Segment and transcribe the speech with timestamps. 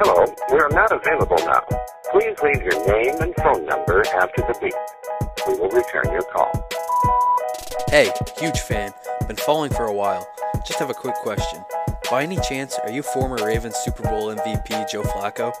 [0.00, 1.60] Hello, we are not available now.
[2.12, 4.72] Please leave your name and phone number after the beep.
[5.48, 6.52] We will return your call.
[7.88, 8.92] Hey, huge fan.
[9.26, 10.24] Been following for a while.
[10.64, 11.64] Just have a quick question.
[12.08, 15.52] By any chance, are you former Ravens Super Bowl MVP Joe Flacco?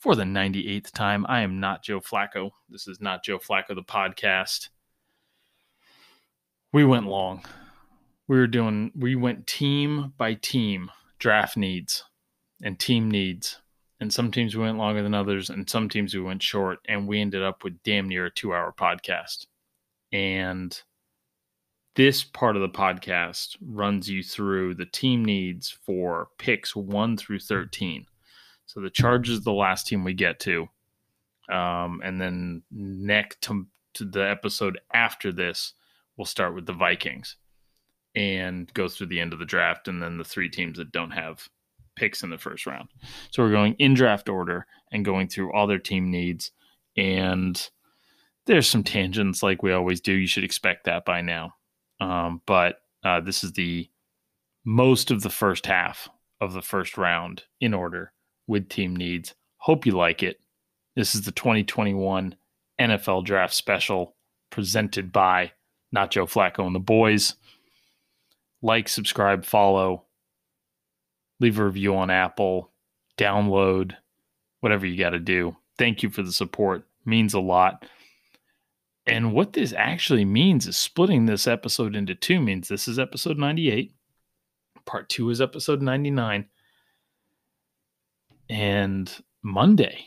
[0.00, 2.50] For the 98th time, I am not Joe Flacco.
[2.68, 4.70] This is not Joe Flacco, the podcast.
[6.72, 7.44] We went long.
[8.26, 10.90] We were doing, we went team by team,
[11.22, 12.02] draft needs
[12.64, 13.60] and team needs.
[14.00, 17.06] And some teams we went longer than others, and some teams we went short, and
[17.06, 19.46] we ended up with damn near a two hour podcast.
[20.12, 20.82] And
[21.94, 27.38] this part of the podcast runs you through the team needs for picks 1 through
[27.38, 28.06] 13
[28.64, 30.68] so the Chargers the last team we get to
[31.50, 35.74] um, and then next to, to the episode after this
[36.16, 37.36] we'll start with the vikings
[38.14, 41.10] and goes through the end of the draft and then the three teams that don't
[41.12, 41.48] have
[41.96, 42.88] picks in the first round
[43.30, 46.50] so we're going in draft order and going through all their team needs
[46.96, 47.70] and
[48.46, 51.54] there's some tangents like we always do you should expect that by now
[52.00, 53.88] um, but uh, this is the
[54.64, 56.08] most of the first half
[56.40, 58.12] of the first round in order
[58.46, 59.34] with team needs.
[59.58, 60.40] Hope you like it.
[60.96, 62.34] This is the 2021
[62.80, 64.16] NFL Draft Special
[64.50, 65.52] presented by
[65.92, 67.36] Not Joe Flacco and the boys.
[68.62, 70.04] Like, subscribe, follow,
[71.40, 72.70] leave a review on Apple,
[73.18, 73.96] download,
[74.60, 75.56] whatever you got to do.
[75.76, 76.86] Thank you for the support.
[77.04, 77.84] Means a lot.
[79.06, 83.36] And what this actually means is splitting this episode into two means this is episode
[83.36, 83.92] 98.
[84.84, 86.46] Part two is episode 99.
[88.48, 90.06] And Monday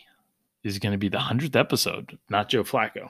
[0.63, 3.09] is going to be the 100th episode, not Joe Flacco,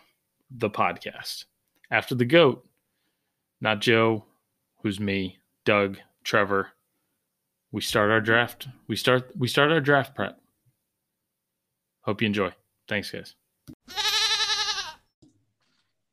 [0.49, 1.45] the podcast.
[1.91, 2.65] After the GOAT,
[3.61, 4.25] not Joe,
[4.85, 6.67] who's me, Doug, Trevor.
[7.71, 8.67] We start our draft.
[8.87, 10.39] We start we start our draft prep.
[12.01, 12.51] Hope you enjoy.
[12.87, 13.33] Thanks, guys.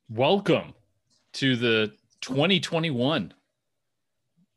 [0.09, 0.73] Welcome
[1.35, 1.93] to the
[2.23, 3.35] 2021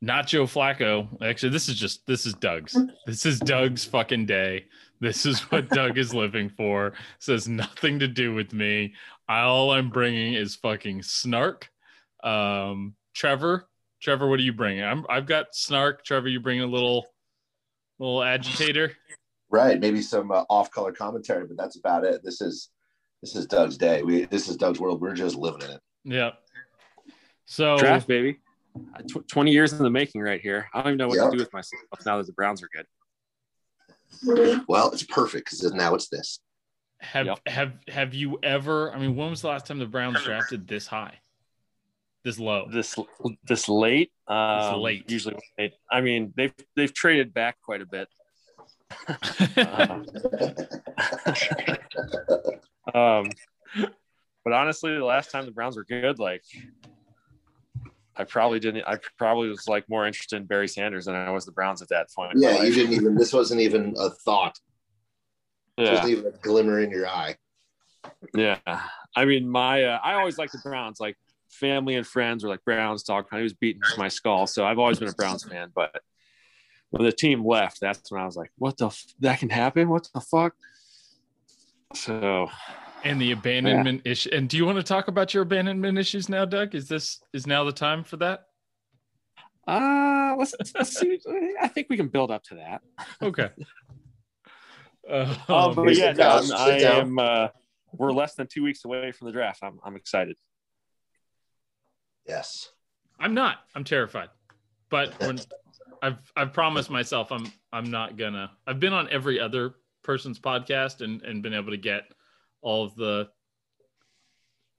[0.01, 1.09] not Joe Flacco.
[1.21, 2.77] Actually, this is just this is Doug's.
[3.05, 4.67] This is Doug's fucking day.
[5.01, 6.93] This is what Doug is living for.
[7.19, 8.93] This has nothing to do with me.
[9.27, 11.69] All I'm bringing is fucking snark.
[12.23, 13.67] Um, Trevor,
[14.01, 14.83] Trevor, what are you bringing?
[14.83, 16.03] I'm I've got snark.
[16.03, 17.05] Trevor, you bring a little
[17.99, 18.93] little agitator.
[19.49, 22.21] Right, maybe some uh, off-color commentary, but that's about it.
[22.23, 22.69] This is
[23.21, 24.03] this is Doug's day.
[24.03, 25.01] We this is Doug's world.
[25.01, 25.81] We're just living in it.
[26.03, 26.31] Yeah.
[27.45, 28.39] So draft baby.
[29.07, 30.67] Tw- 20 years in the making right here.
[30.73, 31.31] I don't even know what yep.
[31.31, 32.85] to do with myself now that the Browns are good.
[34.67, 36.39] Well, it's perfect because now it's this.
[36.99, 37.39] Have yep.
[37.47, 38.93] have have you ever?
[38.93, 41.19] I mean, when was the last time the Browns drafted this high,
[42.25, 42.95] this low, this
[43.47, 44.11] this late?
[44.27, 45.09] Um, this late.
[45.09, 45.73] Usually, late.
[45.89, 48.09] I mean, they've they've traded back quite a bit.
[52.93, 53.29] um,
[54.43, 56.43] but honestly, the last time the Browns were good, like
[58.17, 58.85] I probably didn't.
[58.87, 61.89] I probably was like more interested in Barry Sanders than I was the Browns at
[61.89, 62.33] that point.
[62.37, 63.15] Yeah, you didn't even.
[63.15, 64.59] This wasn't even a thought.
[65.77, 65.91] Yeah.
[65.91, 67.35] wasn't even a glimmer in your eye.
[68.33, 68.57] Yeah,
[69.15, 70.99] I mean, my uh, I always liked the Browns.
[70.99, 71.17] Like
[71.49, 73.27] family and friends were like Browns talk.
[73.31, 75.71] He was beating my skull, so I've always been a Browns fan.
[75.73, 76.01] But
[76.89, 78.87] when the team left, that's when I was like, "What the?
[78.87, 79.89] F- that can happen?
[79.89, 80.53] What the fuck?"
[81.93, 82.49] So
[83.03, 84.11] and the abandonment yeah.
[84.11, 84.29] issue.
[84.33, 86.75] And do you want to talk about your abandonment issues now, Doug?
[86.75, 88.45] Is this is now the time for that?
[89.67, 91.19] Uh let's, let's see.
[91.61, 92.81] I think we can build up to that.
[93.21, 93.49] Okay.
[95.09, 97.19] Uh, um, but yeah, no, I am.
[97.19, 97.47] Uh,
[97.93, 99.59] we're less than two weeks away from the draft.
[99.63, 100.37] I'm I'm excited.
[102.27, 102.69] Yes.
[103.19, 103.57] I'm not.
[103.75, 104.29] I'm terrified.
[104.89, 105.39] But when
[106.01, 108.51] I've I've promised myself I'm I'm not gonna.
[108.67, 112.03] I've been on every other person's podcast and and been able to get
[112.61, 113.29] all of the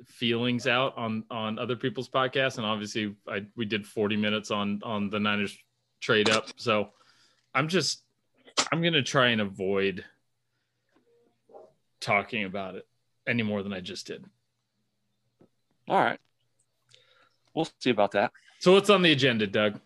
[0.05, 4.81] feelings out on on other people's podcasts and obviously I we did 40 minutes on
[4.83, 5.57] on the Niners
[6.01, 6.91] trade up so
[7.55, 8.03] I'm just
[8.71, 10.05] I'm going to try and avoid
[12.01, 12.87] talking about it
[13.27, 14.25] any more than I just did.
[15.89, 16.19] All right.
[17.57, 18.31] We'll see about that.
[18.61, 19.81] So what's on the agenda, Doug?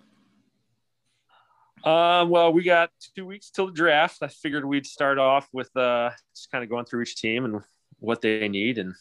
[1.84, 4.18] Um, well, we got two weeks till the draft.
[4.20, 7.62] I figured we'd start off with uh, just kind of going through each team and
[8.00, 8.94] what they need and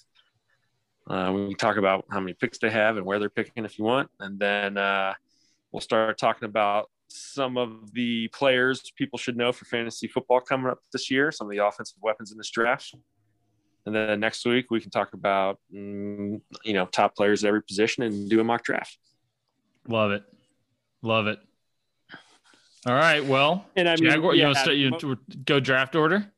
[1.10, 3.86] uh, we talk about how many picks they have and where they're picking if you
[3.86, 5.14] want and then uh,
[5.72, 10.70] we'll start talking about some of the players people should know for fantasy football coming
[10.70, 12.94] up this year some of the offensive weapons in this draft
[13.96, 17.64] and then next week we can talk about mm, you know top players at every
[17.64, 18.98] position and do a mock draft
[19.88, 20.24] love it
[21.02, 21.40] love it
[22.88, 23.26] All right.
[23.26, 25.16] Well, And I mean, Jaguar, you yeah, want to you mo-
[25.46, 26.32] go draft order?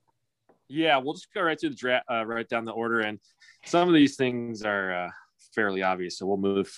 [0.69, 3.19] yeah, we'll just go right through the draft, uh, right down the order, and
[3.65, 5.09] some of these things are uh,
[5.53, 6.71] fairly obvious, so we'll move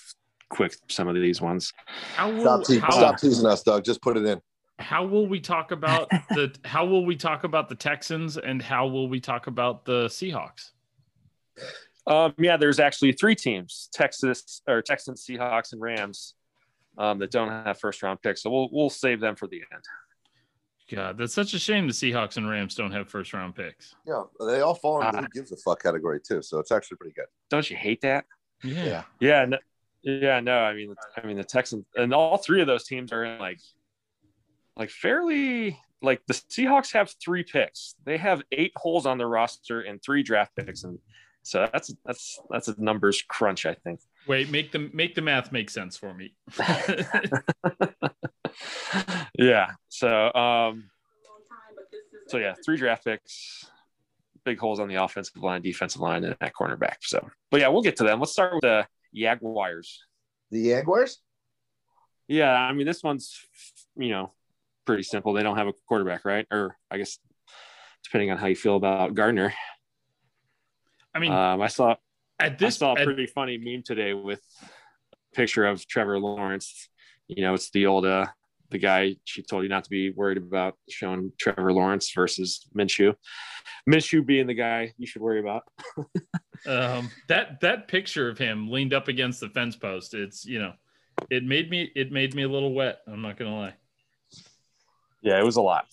[0.50, 1.72] quick some of these ones.
[2.16, 3.84] How will Stop, te- how, stop teasing us, Doug.
[3.84, 4.40] Just put it in.
[4.78, 8.86] How will we talk about the how will we talk about the Texans and how
[8.86, 10.70] will we talk about the Seahawks?
[12.06, 16.34] Um, yeah, there's actually three teams: Texas or Texans, Seahawks, and Rams
[16.98, 18.42] um, that don't have first round picks.
[18.42, 19.82] So we'll we'll save them for the end.
[20.90, 21.86] God, that's such a shame.
[21.86, 23.94] The Seahawks and Rams don't have first round picks.
[24.06, 25.22] Yeah, they all fall into Ah.
[25.22, 26.42] who gives a fuck category too.
[26.42, 27.24] So it's actually pretty good.
[27.48, 28.26] Don't you hate that?
[28.62, 28.84] Yeah.
[28.84, 29.02] Yeah.
[29.20, 29.58] Yeah, no,
[30.02, 30.58] yeah, no.
[30.58, 33.60] I mean, I mean, the Texans and all three of those teams are in like,
[34.76, 37.94] like fairly like the Seahawks have three picks.
[38.04, 40.98] They have eight holes on their roster and three draft picks, and
[41.42, 44.00] so that's that's that's a numbers crunch, I think.
[44.26, 46.34] Wait, make the make the math make sense for me.
[49.38, 49.72] yeah.
[49.88, 50.90] So, um,
[52.28, 53.66] so yeah, three draft picks,
[54.44, 56.96] big holes on the offensive line, defensive line, and at cornerback.
[57.02, 58.20] So, but yeah, we'll get to them.
[58.20, 60.02] Let's start with the Jaguars.
[60.50, 61.18] The Jaguars?
[62.28, 63.38] Yeah, I mean, this one's
[63.96, 64.32] you know
[64.84, 65.32] pretty simple.
[65.32, 66.46] They don't have a quarterback, right?
[66.50, 67.18] Or I guess
[68.04, 69.52] depending on how you feel about Gardner.
[71.14, 71.96] I mean, Um, I saw
[72.40, 74.42] at this I saw a at- pretty funny meme today with
[75.12, 76.88] a picture of Trevor Lawrence.
[77.28, 78.26] You know, it's the old uh
[78.70, 83.14] the guy she told you not to be worried about showing Trevor Lawrence versus Minshew.
[83.88, 85.62] Minshew being the guy you should worry about.
[86.66, 90.14] um, that that picture of him leaned up against the fence post.
[90.14, 90.72] It's you know,
[91.30, 93.00] it made me it made me a little wet.
[93.06, 93.74] I'm not gonna lie.
[95.24, 95.86] Yeah, it was a lot.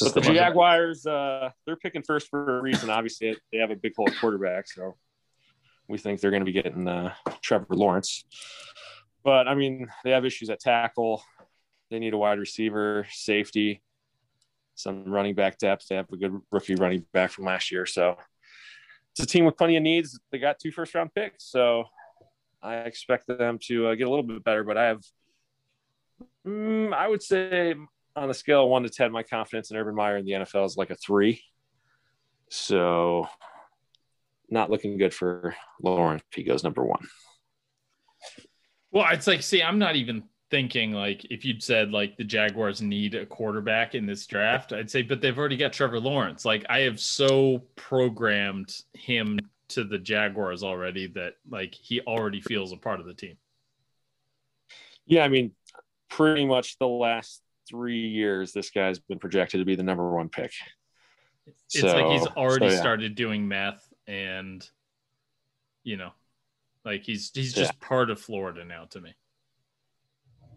[0.00, 2.88] But the Jaguars, uh, they're picking first for a reason.
[2.88, 4.94] Obviously, they have a big hole at quarterback, so
[5.88, 7.12] we think they're going to be getting uh,
[7.42, 8.24] Trevor Lawrence.
[9.24, 11.22] But I mean, they have issues at tackle.
[11.90, 13.82] They need a wide receiver, safety,
[14.76, 15.88] some running back depth.
[15.88, 18.16] They have a good rookie running back from last year, so
[19.10, 20.18] it's a team with plenty of needs.
[20.30, 21.84] They got two first round picks, so
[22.62, 24.62] I expect them to uh, get a little bit better.
[24.62, 25.02] But I have,
[26.46, 27.74] mm, I would say,
[28.16, 30.66] on a scale of one to ten, my confidence in Urban Meyer in the NFL
[30.66, 31.42] is like a three.
[32.50, 33.28] So,
[34.48, 36.22] not looking good for Lawrence.
[36.34, 37.06] He goes number one.
[38.90, 42.82] Well, it's like, see, I'm not even thinking like if you'd said like the Jaguars
[42.82, 46.44] need a quarterback in this draft, I'd say, but they've already got Trevor Lawrence.
[46.44, 52.72] Like I have so programmed him to the Jaguars already that like he already feels
[52.72, 53.36] a part of the team.
[55.06, 55.52] Yeah, I mean,
[56.08, 60.28] pretty much the last three years, this guy's been projected to be the number one
[60.28, 60.52] pick.
[61.72, 62.80] It's like he's already so, yeah.
[62.80, 64.68] started doing math and
[65.84, 66.10] you know,
[66.84, 67.88] like he's he's just Yeah.
[67.88, 69.14] part of Florida now to me.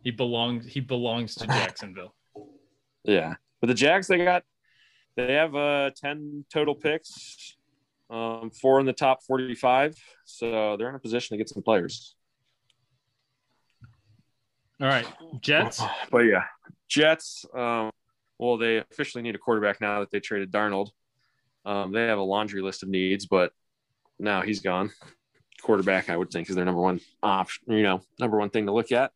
[0.03, 2.13] He belongs he belongs to Jacksonville.
[3.03, 4.43] Yeah, but the Jags they got
[5.15, 7.55] they have uh ten total picks,
[8.09, 9.95] um, four in the top forty-five,
[10.25, 12.15] so they're in a position to get some players.
[14.83, 15.07] All right.
[15.39, 15.81] Jets.
[16.11, 16.43] But yeah,
[16.89, 17.45] Jets.
[17.55, 17.89] Um,
[18.37, 20.89] well, they officially need a quarterback now that they traded Darnold.
[21.65, 23.53] Um, they have a laundry list of needs, but
[24.19, 24.91] now he's gone.
[25.61, 27.63] Quarterback, I would think, is their number one option.
[27.67, 29.11] You know, number one thing to look at.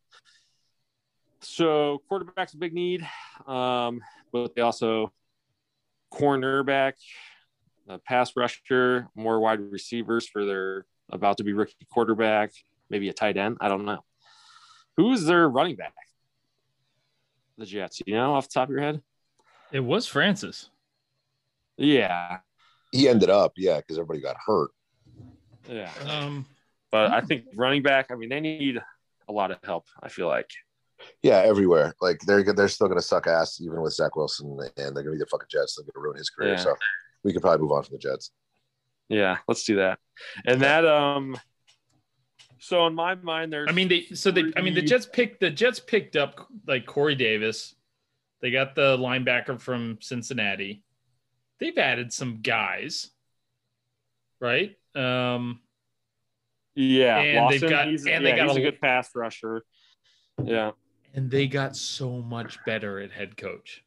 [1.40, 3.06] So quarterback's a big need,
[3.46, 4.00] um,
[4.32, 5.12] but they also
[6.12, 6.94] cornerback,
[7.88, 12.52] a pass rusher, more wide receivers for their about to be rookie quarterback,
[12.88, 13.58] maybe a tight end.
[13.60, 14.02] I don't know.
[14.98, 15.94] Who's their running back?
[17.56, 19.00] The Jets, you know, off the top of your head?
[19.70, 20.70] It was Francis.
[21.76, 22.38] Yeah.
[22.90, 24.70] He ended up, yeah, because everybody got hurt.
[25.68, 25.90] Yeah.
[26.10, 26.46] Um
[26.90, 28.82] But I think running back, I mean, they need
[29.28, 30.50] a lot of help, I feel like.
[31.22, 31.94] Yeah, everywhere.
[32.00, 35.18] Like they're they're still gonna suck ass even with Zach Wilson, and they're gonna be
[35.18, 35.76] the fucking Jets.
[35.76, 36.54] They're gonna ruin his career.
[36.54, 36.56] Yeah.
[36.56, 36.74] So
[37.22, 38.32] we could probably move on from the Jets.
[39.08, 40.00] Yeah, let's do that.
[40.44, 41.38] And that um
[42.60, 45.40] so in my mind there's I mean they so they I mean the Jets picked
[45.40, 47.74] the Jets picked up like Corey Davis.
[48.40, 50.82] They got the linebacker from Cincinnati.
[51.60, 53.10] They've added some guys.
[54.40, 54.76] Right?
[54.94, 55.60] Um
[56.74, 59.64] yeah, and they've got- he's, and they got he's a- a good pass rusher.
[60.42, 60.70] Yeah.
[61.14, 63.82] and they got so much better at head coach.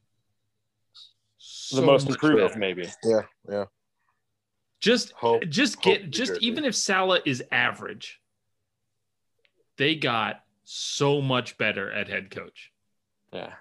[1.72, 2.60] The most improved, better.
[2.60, 2.88] maybe.
[3.04, 3.66] Yeah, yeah.
[4.82, 8.20] Just Hope just get New just even if Saleh is average,
[9.82, 12.72] they got so much better at head coach.
[13.34, 13.54] Yeah.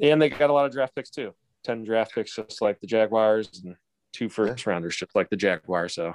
[0.00, 1.34] And they got a lot of draft picks too.
[1.64, 3.74] 10 draft picks, just like the Jaguars, and
[4.12, 5.96] two first rounders, just like the Jaguars.
[5.96, 6.14] So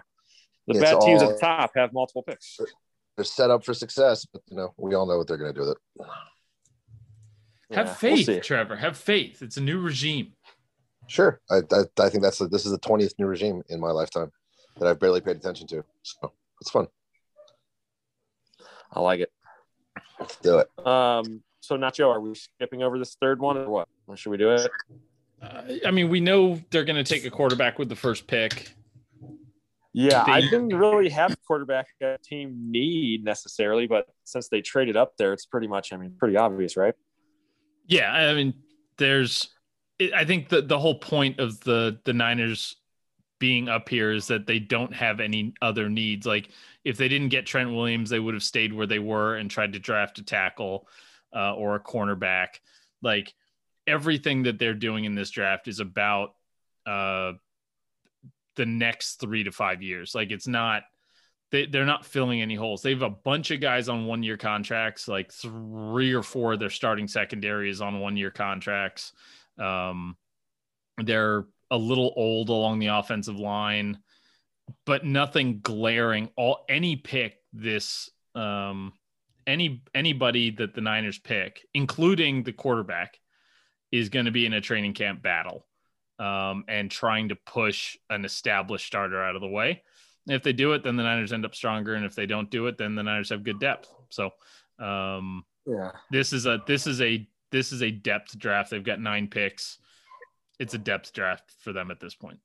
[0.67, 2.57] the It's bad teams at the top have multiple picks.
[3.17, 5.60] They're set up for success, but you know we all know what they're gonna do
[5.60, 5.77] with it.
[7.75, 8.43] Have Yeah, we'll faith.
[8.43, 8.77] Trevor.
[8.77, 9.41] Have faith.
[9.41, 10.31] It's a new regime.
[11.07, 13.91] Sure, I, I, I think that's a, this is the twentieth new regime in my
[13.91, 14.31] lifetime
[14.79, 15.83] that I've barely paid attention to.
[16.03, 16.31] So
[16.62, 16.88] it's fun.
[18.94, 19.32] I like it.
[20.20, 20.68] Let's do it.
[20.86, 23.88] Um, so Nacho, are we skipping over this third one or what?
[24.08, 24.70] Or should we do it?
[25.42, 28.74] Uh, I mean, we know they're going to take a quarterback with the first pick.
[29.94, 31.88] Yeah, I They- didn't really have a quarterback
[32.24, 36.36] team need necessarily, but since they traded up there, it's pretty much, I mean, pretty
[36.38, 36.96] obvious, right?
[37.86, 38.54] Yeah, I mean,
[38.98, 39.50] there's,
[40.16, 42.76] I think the the whole point of the the Niners
[43.44, 46.26] being up here is that they don't have any other needs.
[46.26, 46.48] Like
[46.86, 49.74] if they didn't get Trent Williams, they would have stayed where they were and tried
[49.74, 50.88] to draft a tackle
[51.36, 52.62] uh, or a cornerback.
[53.02, 53.34] Like
[53.86, 56.36] everything that they're doing in this draft is about
[56.86, 57.34] uh,
[58.56, 60.16] the next three to five years.
[60.16, 60.84] Like it's not
[61.52, 62.82] they, they're not filling any holes.
[62.82, 66.60] They have a bunch of guys on one year contracts, like three or four of
[66.60, 69.12] their starting secondary is on one year contracts.
[69.60, 70.16] Um,
[71.04, 73.98] they're a little old along the offensive line,
[74.86, 76.30] but nothing glaring.
[76.38, 78.94] All any pick this um,
[79.48, 83.20] any anybody that the Niners pick, including the quarterback,
[83.92, 85.65] is going to be in a training camp battle
[86.20, 89.82] um, and trying to push an established starter out of the way.
[90.27, 92.68] If they do it, then the Niners end up stronger, and if they don't do
[92.68, 93.89] it, then the Niners have good depth.
[94.10, 94.30] So
[94.80, 95.92] um, Yeah.
[96.12, 98.70] this is a this is a this is a depth draft.
[98.70, 99.80] They've got nine picks.
[100.60, 102.39] It's a depth draft for them at this point.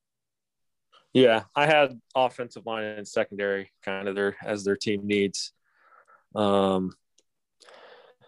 [1.12, 5.52] Yeah, I had offensive line and secondary kind of their as their team needs.
[6.34, 6.94] Um,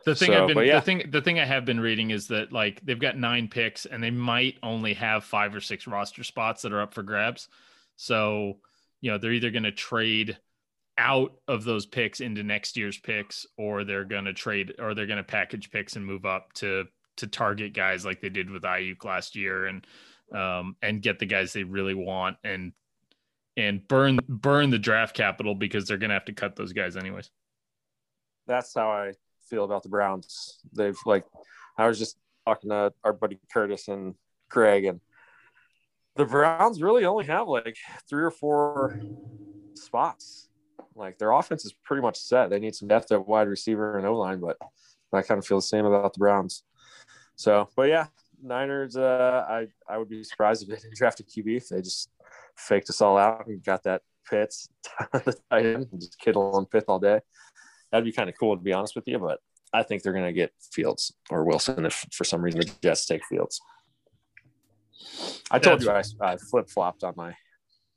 [0.04, 0.76] The thing So, I've been yeah.
[0.76, 3.84] the thing the thing I have been reading is that like they've got nine picks
[3.86, 7.48] and they might only have five or six roster spots that are up for grabs.
[7.96, 8.58] So,
[9.00, 10.38] you know, they're either going to trade
[10.96, 15.06] out of those picks into next year's picks or they're going to trade or they're
[15.06, 16.86] going to package picks and move up to
[17.20, 19.86] to target guys like they did with Aiyuk last year and
[20.34, 22.72] um and get the guys they really want and
[23.56, 26.96] and burn burn the draft capital because they're going to have to cut those guys
[26.96, 27.30] anyways.
[28.46, 29.12] that's how I
[29.48, 30.60] feel about the Browns.
[30.72, 31.24] They've like,
[31.76, 34.14] I was just talking to our buddy Curtis and
[34.48, 35.00] Craig, and
[36.16, 37.76] the Browns really only have like
[38.08, 39.00] three or four
[39.74, 40.48] spots.
[40.94, 42.50] Like their offense is pretty much set.
[42.50, 44.56] They need some depth at wide receiver and O line, but
[45.12, 46.62] I kind of feel the same about the Browns.
[47.40, 48.06] So, but yeah,
[48.42, 48.98] Niners.
[48.98, 52.10] Uh, I I would be surprised if they didn't draft a QB if they just
[52.54, 54.68] faked us all out and got that Pitts
[55.12, 57.20] the tight end and just Kittle on fifth all day.
[57.90, 59.38] That'd be kind of cool to be honest with you, but
[59.72, 63.06] I think they're going to get Fields or Wilson if for some reason the Jets
[63.06, 63.58] take Fields.
[65.50, 67.34] I told you I, I flip flopped on my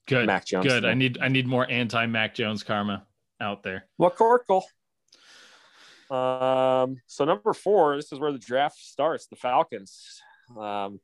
[0.07, 0.25] Good.
[0.25, 0.65] Mac Jones.
[0.65, 0.85] Good.
[0.85, 3.05] I need I need more anti Mac Jones karma
[3.41, 3.87] out there.
[3.99, 4.61] McCorkle.
[6.11, 9.27] Um, so number four, this is where the draft starts.
[9.27, 10.21] The Falcons,
[10.59, 10.99] um,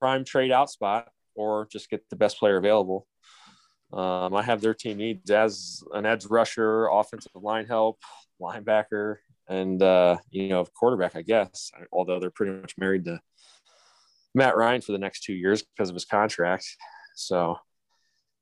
[0.00, 3.06] prime trade out spot, or just get the best player available.
[3.92, 8.00] Um, I have their team needs as an edge rusher, offensive line help,
[8.40, 9.16] linebacker,
[9.48, 11.14] and uh, you know, quarterback.
[11.14, 13.20] I guess, although they're pretty much married to
[14.34, 16.66] Matt Ryan for the next two years because of his contract.
[17.14, 17.58] So,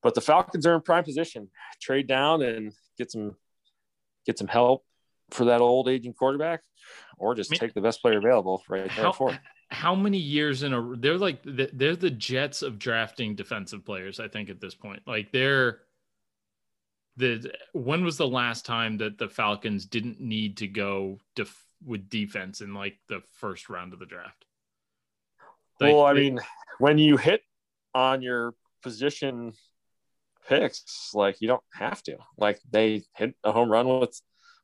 [0.03, 1.51] but the Falcons are in prime position.
[1.81, 3.37] Trade down and get some
[4.27, 4.85] get some help
[5.31, 6.63] for that old aging quarterback,
[7.19, 9.39] or just I mean- take the best player available right there How, for.
[9.71, 14.29] how many years in a they're like they're the Jets of drafting defensive players, I
[14.29, 15.03] think at this point.
[15.07, 15.81] Like they're
[17.17, 22.09] the when was the last time that the Falcons didn't need to go def, with
[22.09, 24.45] defense in like the first round of the draft?
[25.81, 26.41] Like, well, I they- mean,
[26.79, 27.43] when you hit
[27.95, 29.53] on your position
[30.49, 32.17] picks, like you don't have to.
[32.39, 34.21] Like they hit a home run with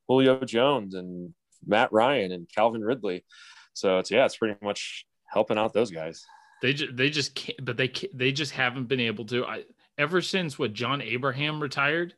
[0.08, 1.34] Julio Jones and
[1.66, 3.24] Matt Ryan and Calvin Ridley.
[3.72, 6.24] So it's yeah, it's pretty much helping out those guys.
[6.62, 9.44] They just they just can't, but they can't, they just haven't been able to.
[9.44, 9.64] I
[9.98, 12.14] ever since what John Abraham retired,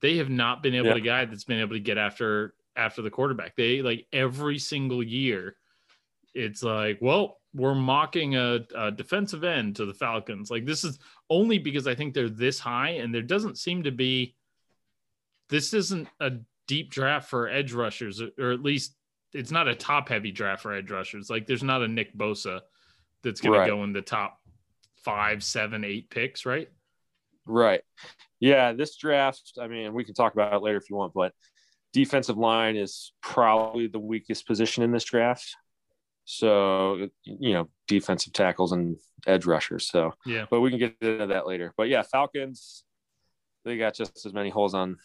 [0.00, 0.94] they have not been able Yeah.
[0.94, 3.56] to guy that's been able to get after after the quarterback.
[3.56, 5.56] They like every single year,
[6.34, 10.50] it's like, well, we're mocking a, a defensive end to the Falcons.
[10.50, 10.98] Like this is
[11.30, 14.34] only because I think they're this high, and there doesn't seem to be.
[15.48, 16.32] This isn't a
[16.66, 18.94] deep draft for edge rushers, or at least
[19.32, 21.28] it's not a top heavy draft for edge rushers.
[21.30, 22.60] Like there's not a Nick Bosa
[23.22, 23.66] that's going Right.
[23.66, 24.38] to go in the top
[25.04, 26.68] five, seven, eight picks, right?
[27.44, 27.82] Right.
[28.40, 31.32] Yeah, this draft, I mean, we can talk about it later if you want, but
[31.92, 35.54] defensive line is probably the weakest position in this draft.
[36.24, 38.96] So, you know, defensive tackles and
[39.26, 39.86] edge rushers.
[39.88, 40.46] So, Yeah.
[40.50, 41.72] but we can get into that later.
[41.76, 42.84] But yeah, Falcons,
[43.64, 44.96] they got just as many holes on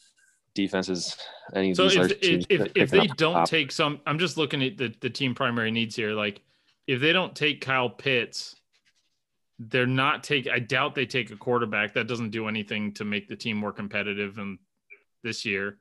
[0.53, 1.17] defenses.
[1.53, 3.50] Any of So these if other if teams if, that if they don't top.
[3.50, 6.12] take some, I'm just looking at the the team primary needs here.
[6.13, 6.41] Like
[6.88, 8.55] if they don't take Kyle Pitts,
[9.60, 10.50] they're not take.
[10.50, 11.93] I doubt they take a quarterback.
[11.93, 14.38] That doesn't do anything to make the team more competitive.
[14.38, 14.58] And
[15.24, 15.77] this year,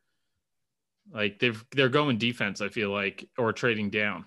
[1.13, 2.61] like they've they're going defense.
[2.61, 4.27] I feel like or trading down.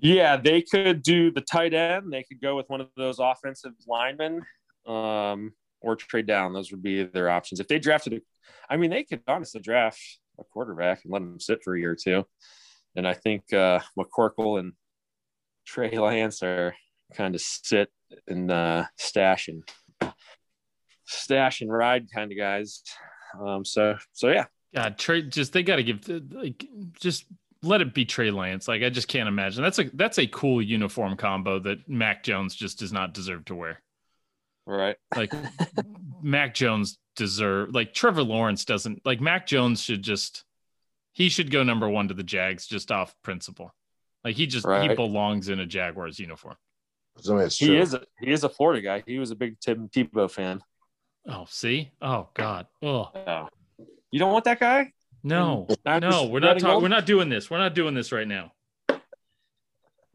[0.00, 2.12] Yeah, they could do the tight end.
[2.12, 4.42] They could go with one of those offensive linemen,
[4.86, 5.52] um,
[5.84, 6.52] or trade down.
[6.52, 7.60] Those would be their options.
[7.60, 8.22] If they drafted,
[8.68, 10.00] I mean, they could honestly draft
[10.38, 12.24] a quarterback and let him sit for a year or two.
[12.96, 14.72] And I think uh, McCorkle and
[15.66, 16.74] Trey Lance are
[17.14, 17.90] kind of sit
[18.26, 19.62] and uh, stash and
[21.04, 22.82] stash and ride kind of guys.
[23.40, 26.64] Um, so so yeah, God, trade just they got to give like
[27.00, 27.26] just
[27.62, 28.68] let it be Trey Lance.
[28.68, 29.62] Like I just can't imagine.
[29.62, 33.54] That's a that's a cool uniform combo that Mac Jones just does not deserve to
[33.54, 33.80] wear.
[34.66, 34.96] Right.
[35.14, 35.32] Like
[36.22, 40.44] Mac Jones deserve like Trevor Lawrence doesn't like Mac Jones should just
[41.12, 43.72] he should go number one to the Jags just off principle.
[44.24, 46.56] Like he just he belongs in a Jaguars uniform.
[47.18, 49.04] So it's He is a, he is a Florida guy.
[49.06, 50.62] He was a big Tim Tebow fan.
[51.28, 51.92] Oh, see?
[52.02, 52.66] Oh God.
[52.82, 53.48] Oh Oh.
[54.10, 54.92] You don't want that guy?
[55.22, 55.66] no.
[55.86, 57.50] No, we're not talking we're not doing this.
[57.50, 58.52] We're not doing this right now.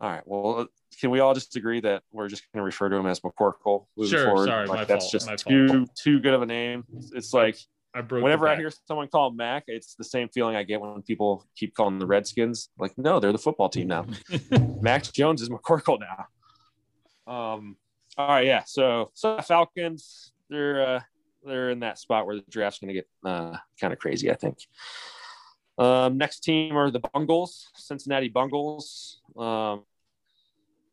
[0.01, 0.23] All right.
[0.25, 0.67] Well,
[0.99, 3.85] can we all just agree that we're just going to refer to him as McCorkle
[3.97, 4.47] moving Sure, forward?
[4.47, 5.89] sorry, like my that's fault, just too fault.
[5.95, 6.85] too good of a name.
[7.13, 7.57] It's like
[7.93, 11.01] I broke whenever I hear someone call Mac, it's the same feeling I get when
[11.01, 12.69] people keep calling the Redskins.
[12.77, 14.05] Like, no, they're the football team now.
[14.81, 17.33] Max Jones is McCorkle now.
[17.33, 17.75] Um.
[18.17, 18.45] All right.
[18.45, 18.63] Yeah.
[18.65, 20.99] So so Falcons, they're uh,
[21.45, 24.31] they're in that spot where the draft's going to get uh, kind of crazy.
[24.31, 24.57] I think.
[25.77, 29.21] Um, next team are the Bungles, Cincinnati Bungles.
[29.37, 29.83] Um,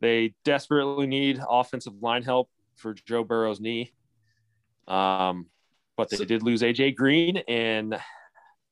[0.01, 3.93] they desperately need offensive line help for Joe Burrow's knee.
[4.87, 5.47] Um,
[5.97, 7.99] but they did lose AJ Green and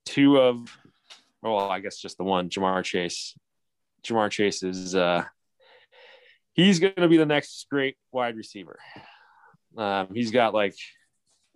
[0.04, 0.76] two of,
[1.42, 3.34] well, I guess just the one, Ja'Marr Chase.
[4.04, 5.24] Ja'Marr Chase is, uh,
[6.52, 8.78] he's going to be the next great wide receiver.
[9.76, 10.76] Um, he's got like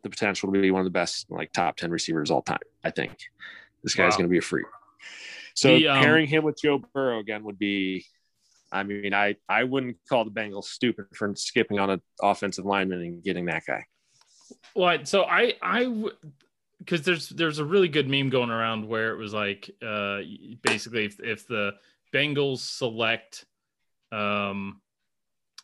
[0.03, 2.91] the potential to be one of the best, like top 10 receivers all time, I
[2.91, 3.17] think.
[3.85, 4.19] This guy's Wow.
[4.19, 4.67] going to be a freak.
[5.55, 8.07] So The, um, pairing him with Joe Burrow again would be,
[8.71, 13.01] I mean, I I wouldn't call the Bengals stupid for skipping on an offensive lineman
[13.01, 13.85] and getting that guy.
[14.75, 16.05] Well, so I I
[16.79, 20.21] because there's there's a really good meme going around where it was like uh
[20.63, 21.73] basically if if the
[22.15, 23.45] Bengals select
[24.13, 24.81] um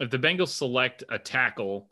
[0.00, 1.90] if the Bengals select a tackle,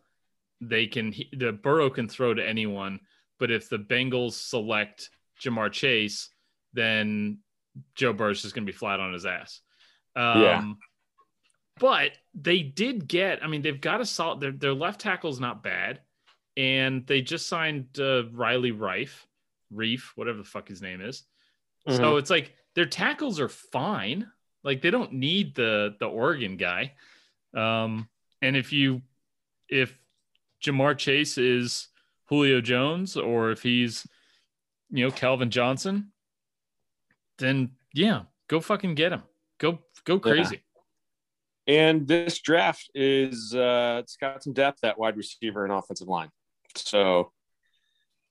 [0.60, 3.00] they can the Burrow can throw to anyone,
[3.38, 6.30] but if the Bengals select Ja'Marr Chase,
[6.72, 7.38] then
[7.94, 9.60] Joe Burrow's just going to be flat on his ass.
[10.14, 10.72] Um, Yeah.
[11.78, 15.40] But they did get, I mean, they've got a solid, their, their left tackle is
[15.40, 16.00] not bad.
[16.56, 19.10] And they just signed uh, Riley Reiff,
[19.70, 21.24] Reef, whatever the fuck his name is.
[21.88, 24.30] So it's like their tackles are fine.
[24.62, 26.92] Like they don't need the the Oregon guy.
[27.54, 28.08] Um,
[28.40, 29.02] and if you
[29.68, 29.98] if
[30.64, 31.88] Ja'Marr Chase is
[32.26, 34.06] Julio Jones or if he's
[34.90, 36.12] you know Calvin Johnson,
[37.38, 39.22] then yeah, go fucking get him.
[39.58, 40.62] Go go crazy.
[41.66, 46.30] And this draft is uh it's got some depth at wide receiver and offensive line.
[46.74, 47.30] So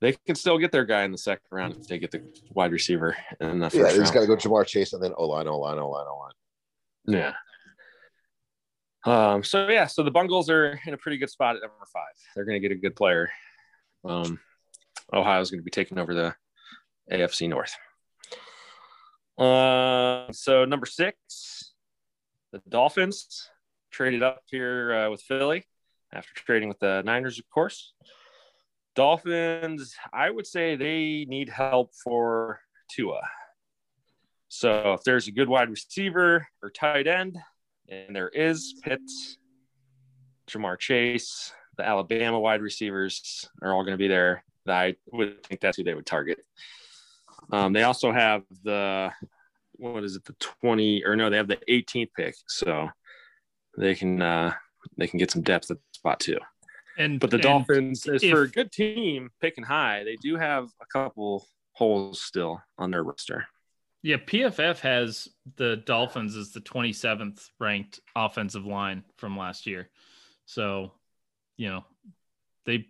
[0.02, 2.72] they can still get their guy in the second round if they get the wide
[2.72, 5.28] receiver in the first Yeah, they just got to go Ja'Marr Chase and then O
[5.28, 6.34] line, O line, O line, O line.
[7.06, 7.34] Yeah.
[9.06, 12.14] Um, so yeah, so the Bungles are in a pretty good spot at number five.
[12.36, 13.30] They're going to get a good player.
[14.04, 14.40] Um,
[15.14, 16.36] Ohio's going to be taking over the
[17.12, 17.76] AFC North.
[19.38, 21.16] Uh, so number six,
[22.52, 23.50] the Dolphins
[23.92, 25.66] traded up here uh, with Philly
[26.14, 27.94] after trading with the Niners, of course.
[28.96, 32.60] Dolphins, I would say they need help for
[32.90, 33.22] Tua.
[34.50, 37.38] So if there's a good wide receiver or tight end,
[37.88, 39.38] and there is Pitts,
[40.50, 44.44] Ja'Marr Chase, the Alabama wide receivers are all going to be there.
[44.68, 46.40] I would think that's who they would target.
[47.52, 49.12] Um, they also have the
[49.82, 52.90] what is it, the 20 or no, they have the 18th pick, so
[53.78, 54.54] they can uh,
[54.98, 56.38] they can get some depth at the spot too.
[56.98, 60.66] And But the and Dolphins, is for a good team picking high, they do have
[60.82, 63.48] a couple holes still on their roster.
[64.04, 69.90] Yeah, PFF has the Dolphins as the 27th ranked offensive line from last year.
[70.46, 70.92] So,
[71.58, 71.86] you know,
[72.66, 72.88] they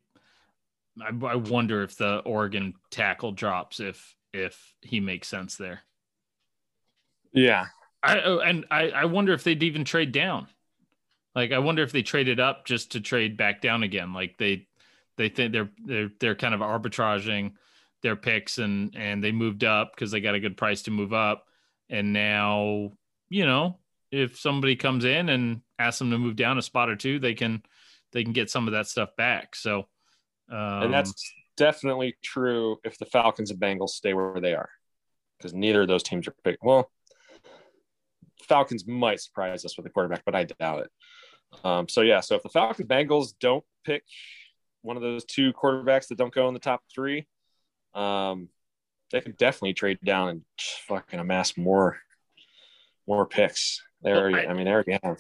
[1.02, 5.82] I, I wonder if the Oregon tackle drops if if he makes sense there.
[7.34, 7.68] Yeah,
[8.04, 10.48] I oh, and I I wonder if they'd even trade down.
[11.36, 14.14] Like I wonder if they traded up just to trade back down again.
[14.14, 14.68] Like they
[15.18, 17.54] they think they're they're they're kind of arbitraging
[18.02, 21.14] their picks and and they moved up because they got a good price to move
[21.14, 21.46] up.
[21.90, 22.92] And now,
[23.30, 23.80] you know,
[24.12, 27.34] if somebody comes in and asks them to move down a spot or two, they
[27.34, 27.62] can
[28.12, 29.56] they can get some of that stuff back.
[29.56, 29.88] So,
[30.50, 31.14] um, and that's
[31.58, 34.70] definitely true if the Falcons and Bengals stay where they are,
[35.38, 36.64] because neither of those teams are picked.
[36.64, 36.92] Well,
[38.44, 40.92] Falcons might surprise us with a quarterback, but I doubt it.
[41.64, 44.04] Um, so yeah, so if the Falcons Bengals don't pick
[44.82, 47.28] one of those two quarterbacks that don't go in the top three,
[47.94, 48.50] um,
[49.12, 50.42] they could definitely trade down and
[50.88, 51.98] fucking amass more
[53.08, 53.82] more picks.
[54.04, 55.18] They already, I, I mean, they already have.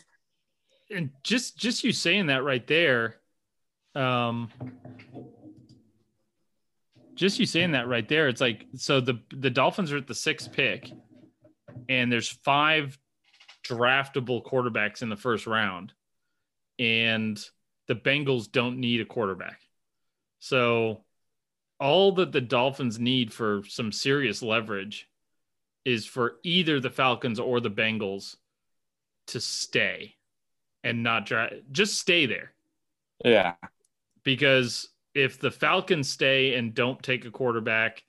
[0.90, 3.18] And just just you saying that right there,
[3.96, 4.50] um,
[7.16, 10.16] just you saying that right there, it's like so the the Dolphins are at the
[10.16, 10.90] sixth pick,
[11.90, 12.98] and there's five
[13.64, 15.94] draftable quarterbacks in the first round,
[16.80, 17.44] and
[17.88, 19.62] the Bengals don't need a quarterback.
[20.40, 21.04] So
[21.80, 25.08] all that the Dolphins need for some serious leverage
[25.84, 28.36] is for either the Falcons or the Bengals
[29.28, 30.16] to stay
[30.84, 32.54] and not try just stay there.
[33.24, 33.56] Yeah.
[34.24, 38.04] Because if the Falcons stay and don't take a quarterback,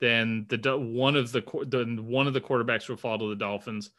[0.00, 3.90] then the one of the then one of the quarterbacks will fall to the Dolphins.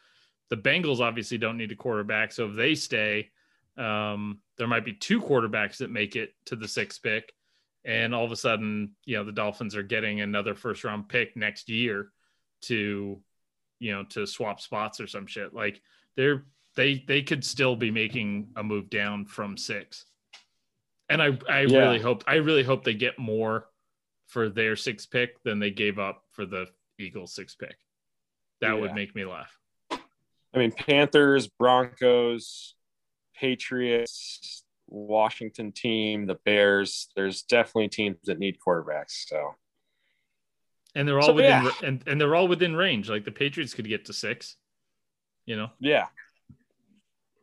[0.54, 3.32] The Bengals obviously don't need a quarterback, so if they stay,
[3.76, 7.34] um, there might be two quarterbacks that make it to the sixth pick,
[7.84, 11.36] and all of a sudden, you know, the Dolphins are getting another first round pick
[11.36, 12.12] next year
[12.66, 13.20] to,
[13.80, 15.56] you know, to swap spots or some shit.
[15.56, 15.82] Like
[16.16, 20.06] they're they they could still be making a move down from six.
[21.10, 21.80] And I I yeah.
[21.80, 23.70] really hope I really hope they get more
[24.28, 26.68] for their sixth pick than they gave up for the
[27.00, 27.78] Eagles sixth pick.
[28.62, 28.82] That yeah.
[28.82, 29.58] would make me laugh.
[30.54, 32.76] I mean, Panthers, Broncos,
[33.36, 37.10] Patriots, Washington team, the Bears.
[37.16, 39.28] There's definitely teams that need quarterbacks.
[39.28, 39.56] So,
[40.96, 41.72] and they're all so, within yeah.
[41.84, 43.10] and, and they're all within range.
[43.10, 44.56] Like the Patriots could get to six.
[45.46, 45.70] You know.
[45.80, 46.08] Yeah.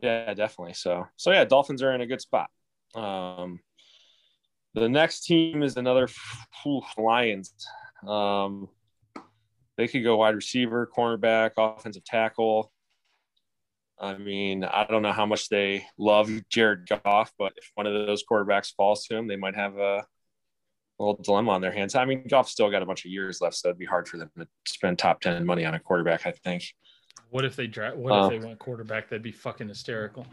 [0.01, 0.75] Yeah, definitely.
[0.75, 2.49] So, so yeah, Dolphins are in a good spot.
[2.95, 3.61] Um,
[4.75, 6.09] the next team is another
[6.63, 7.53] whew, Lions.
[8.07, 8.69] Um,
[9.77, 12.73] they could go wide receiver, cornerback, offensive tackle.
[14.01, 18.07] I mean, I don't know how much they love Jared Goff, but if one of
[18.07, 20.07] those quarterbacks falls to him, they might have a
[20.99, 21.95] little dilemma on their hands.
[21.95, 24.17] I mean, Goff's still got a bunch of years left, so it'd be hard for
[24.17, 26.65] them to spend top 10 money on a quarterback, I think.
[27.29, 27.97] What if they draft?
[27.97, 29.11] What um, if they want quarterback?
[29.11, 30.27] That'd be fucking hysterical.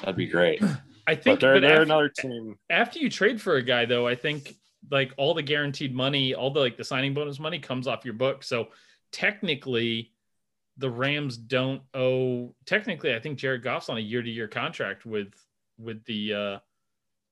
[0.00, 0.62] That'd be great.
[1.06, 2.56] I think but they're, but they're after, another team.
[2.70, 4.56] After you trade for a guy, though, I think
[4.90, 8.14] like all the guaranteed money, all the like the signing bonus money comes off your
[8.14, 8.42] book.
[8.42, 8.68] So
[9.12, 10.13] technically,
[10.76, 12.54] the Rams don't owe.
[12.66, 15.32] Technically, I think Jared Goff's on a year-to-year contract with
[15.78, 16.34] with the.
[16.34, 16.58] uh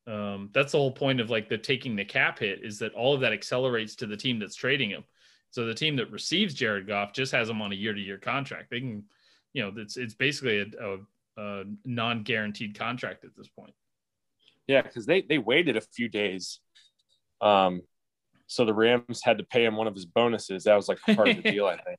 [0.04, 3.14] um, that's the whole point of like the taking the cap hit is that all
[3.14, 5.04] of that accelerates to the team that's trading him.
[5.50, 8.70] So the team that receives Jared Goff just has him on a year-to-year contract.
[8.70, 9.04] They can,
[9.52, 10.98] you know, it's it's basically a, a,
[11.36, 13.74] a non-guaranteed contract at this point.
[14.66, 16.58] Yeah, because they they waited a few days,
[17.40, 17.82] um,
[18.46, 20.64] so the Rams had to pay him one of his bonuses.
[20.64, 21.98] That was like part of the deal, I think.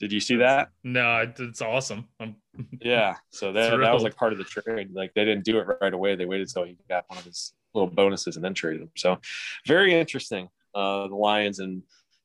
[0.00, 0.70] Did you see that?
[0.82, 2.08] No, it's awesome.
[2.20, 2.36] I'm
[2.80, 4.90] yeah, so that, that was like part of the trade.
[4.92, 6.14] Like they didn't do it right away.
[6.16, 8.90] They waited till he got one of his little bonuses and then traded him.
[8.96, 9.18] So
[9.66, 10.48] very interesting.
[10.74, 11.82] Uh, the Lions and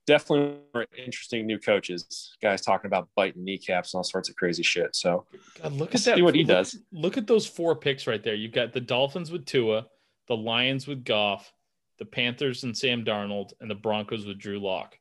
[0.10, 0.58] definitely
[0.98, 2.36] interesting new coaches.
[2.42, 4.96] Guys talking about biting kneecaps and all sorts of crazy shit.
[4.96, 5.26] So
[5.62, 6.16] God, look at that.
[6.16, 6.80] See what he does.
[6.92, 8.36] Look at those four picks right there.
[8.36, 9.86] You've got the Dolphins with Tua,
[10.28, 11.54] the Lions with Goff,
[12.00, 14.98] the Panthers and Sam Darnold, and the Broncos with Drew Lock.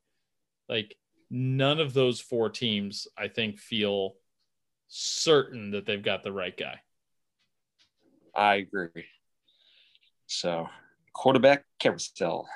[0.68, 0.94] Like
[1.30, 4.14] none of those four teams, I think, feel
[4.88, 6.80] certain that they've got the right guy.
[8.34, 9.04] I agree.
[10.26, 10.68] So,
[11.12, 12.48] quarterback carousel.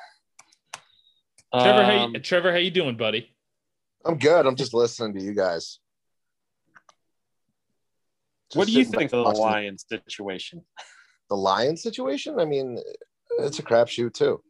[1.52, 3.30] Trevor, um, how you, um, Trevor, how you doing, buddy?
[4.04, 4.46] I'm good.
[4.46, 5.78] I'm just listening to you guys.
[8.48, 10.62] Just what do you think of the Lions situation?
[11.28, 12.38] The Lions situation?
[12.38, 12.78] I mean,
[13.38, 14.42] it's a crapshoot too.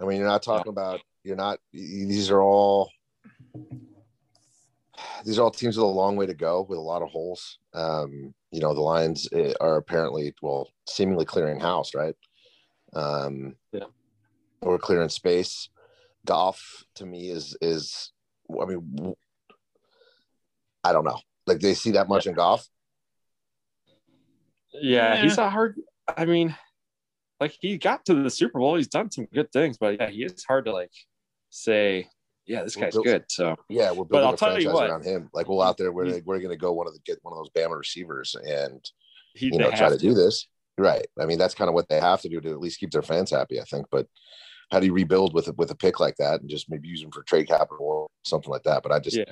[0.00, 0.82] I mean, you're not talking yeah.
[0.82, 1.00] about.
[1.24, 1.58] You're not.
[1.72, 2.90] These are all
[5.24, 7.58] these are all teams with a long way to go with a lot of holes.
[7.74, 12.14] Um, you know, the Lions eh, are apparently, well, seemingly clearing house, right?
[12.94, 13.84] Um, yeah.
[14.62, 15.68] Or clearing space.
[16.26, 18.12] Goff to me is is,
[18.50, 19.14] I mean,
[20.84, 21.18] I don't know.
[21.46, 22.30] Like they see that much yeah.
[22.30, 22.68] in Goff.
[24.74, 25.80] Yeah, yeah, he's a hard.
[26.14, 26.54] I mean,
[27.40, 28.76] like he got to the Super Bowl.
[28.76, 30.92] He's done some good things, but yeah, he is hard to like
[31.48, 32.08] say
[32.50, 33.24] yeah, this guy's good.
[33.28, 35.30] So yeah, we're building a franchise around him.
[35.32, 37.38] Like we'll out there, we're we're going to go one of the get one of
[37.38, 38.84] those Bama receivers and
[39.34, 40.48] he, you know try to, to, do this.
[40.76, 41.06] Right.
[41.18, 43.02] I mean, that's kind of what they have to do to at least keep their
[43.02, 43.60] fans happy.
[43.60, 44.06] I think, but
[44.70, 47.02] how do you rebuild with a, with a pick like that and just maybe use
[47.02, 48.82] them for trade capital or something like that.
[48.82, 49.24] But I just, Yeah.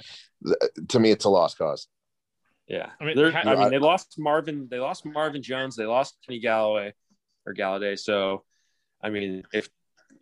[0.45, 1.89] th- to me, it's a lost cause.
[2.67, 4.69] Yeah, I mean, They're- I mean, they lost Marvin.
[4.71, 5.75] They lost Marvin Jones.
[5.75, 6.93] They lost Kenny Galloway
[7.47, 7.99] or Golladay.
[7.99, 8.45] So,
[9.03, 9.71] I mean, if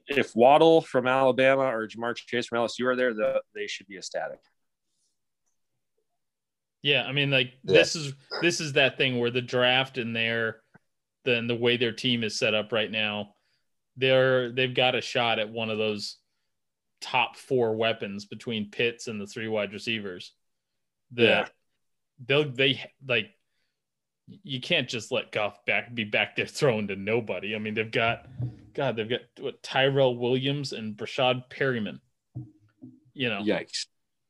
[0.08, 3.96] if Waddle from Alabama or Ja'Marr Chase from LSU are there, the, they should be
[3.96, 4.38] ecstatic.
[6.82, 7.72] Yeah, I mean, like Yeah.
[7.78, 10.60] this is this is that thing where the draft and their
[11.24, 13.34] then the way their team is set up right now,
[13.96, 16.18] they're they've got a shot at one of those
[17.00, 20.32] top four weapons between Pitts and the three wide receivers.
[21.12, 21.48] That Yeah.
[22.26, 23.30] they'll they like
[24.42, 27.54] you can't just let Goff back be back there throwing to nobody.
[27.54, 28.26] I mean, they've got
[28.74, 32.00] God, they've got what Tyrell Williams and Breshad Perriman.
[33.14, 33.86] You know, Yikes!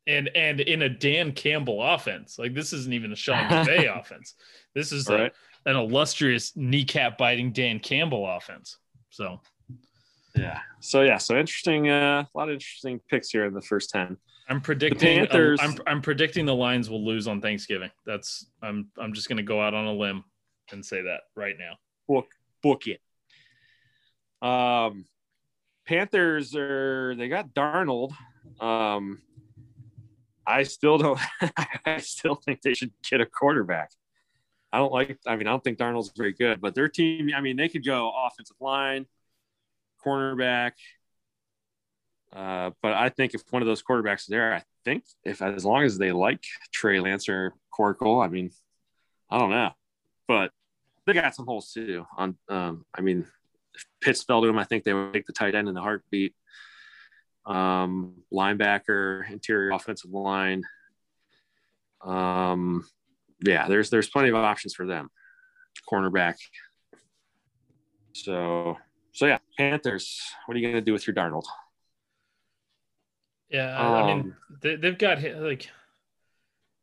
[0.07, 2.39] and and in a Dan Campbell offense.
[2.39, 4.35] Like this isn't even a Sean McVay offense.
[4.75, 5.33] This is a, right.
[5.65, 8.79] an illustrious kneecap biting Dan Campbell offense.
[9.11, 9.41] So
[10.37, 10.61] Yeah.
[10.81, 11.19] So yeah.
[11.19, 11.89] So interesting.
[11.89, 14.17] Uh, a lot of interesting picks here in the first ten.
[14.49, 17.91] I'm predicting Panthers- I'm I'm predicting the Lions will lose on Thanksgiving.
[18.05, 20.25] That's I'm I'm just gonna go out on a limb
[20.73, 21.77] and say that right now.
[22.09, 22.29] book
[22.63, 23.01] book it.
[24.47, 25.07] Um,
[25.87, 28.13] Panthers are they got Darnold.
[28.61, 29.23] Um,
[30.47, 31.19] I still don't.
[31.87, 33.91] I still think they should get a quarterback.
[34.73, 35.19] I don't like.
[35.27, 37.31] I mean, I don't think Darnold's very good, but their team.
[37.35, 39.07] I mean, they could go offensive line,
[40.05, 40.73] cornerback.
[42.33, 45.65] Uh, but I think if one of those quarterbacks is there, I think if as
[45.65, 48.51] long as they like Trey Lance or Corkle, I mean,
[49.31, 49.71] I don't know,
[50.29, 50.51] but
[51.07, 52.05] they got some holes too.
[52.17, 53.27] On, um, I mean,
[53.75, 55.81] if Pitts fell to him, I think they would take the tight end in the
[55.81, 56.35] heartbeat.
[57.47, 60.65] Um, linebacker, interior offensive line.
[62.05, 62.87] Um,
[63.45, 65.11] yeah, there's there's plenty of options for them.
[65.91, 66.35] Cornerback.
[68.13, 68.77] So
[69.13, 70.21] so yeah, Panthers.
[70.47, 71.45] What are you gonna do with your Darnold?
[73.49, 75.69] Yeah, I I mean Um, they, they've got like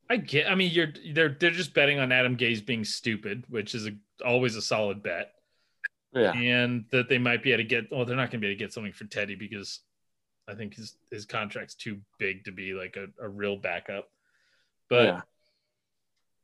[0.10, 0.50] I get.
[0.50, 3.92] I mean you're they're they're just betting on Adam Gase being stupid, which is a,
[4.26, 5.34] always a solid bet.
[6.14, 7.92] Yeah, and that they might be able to get.
[7.92, 9.80] Well, they're not going to be able to get something for Teddy because
[10.48, 14.10] I think his his contract's too big to be like a, a real backup.
[14.90, 15.22] But yeah,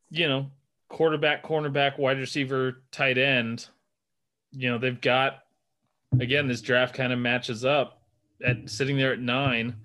[0.09, 0.47] you know,
[0.87, 3.67] quarterback, cornerback, wide receiver, tight end.
[4.51, 5.43] You know, they've got
[6.19, 6.47] again.
[6.47, 8.01] This draft kind of matches up
[8.43, 9.75] at sitting there at nine.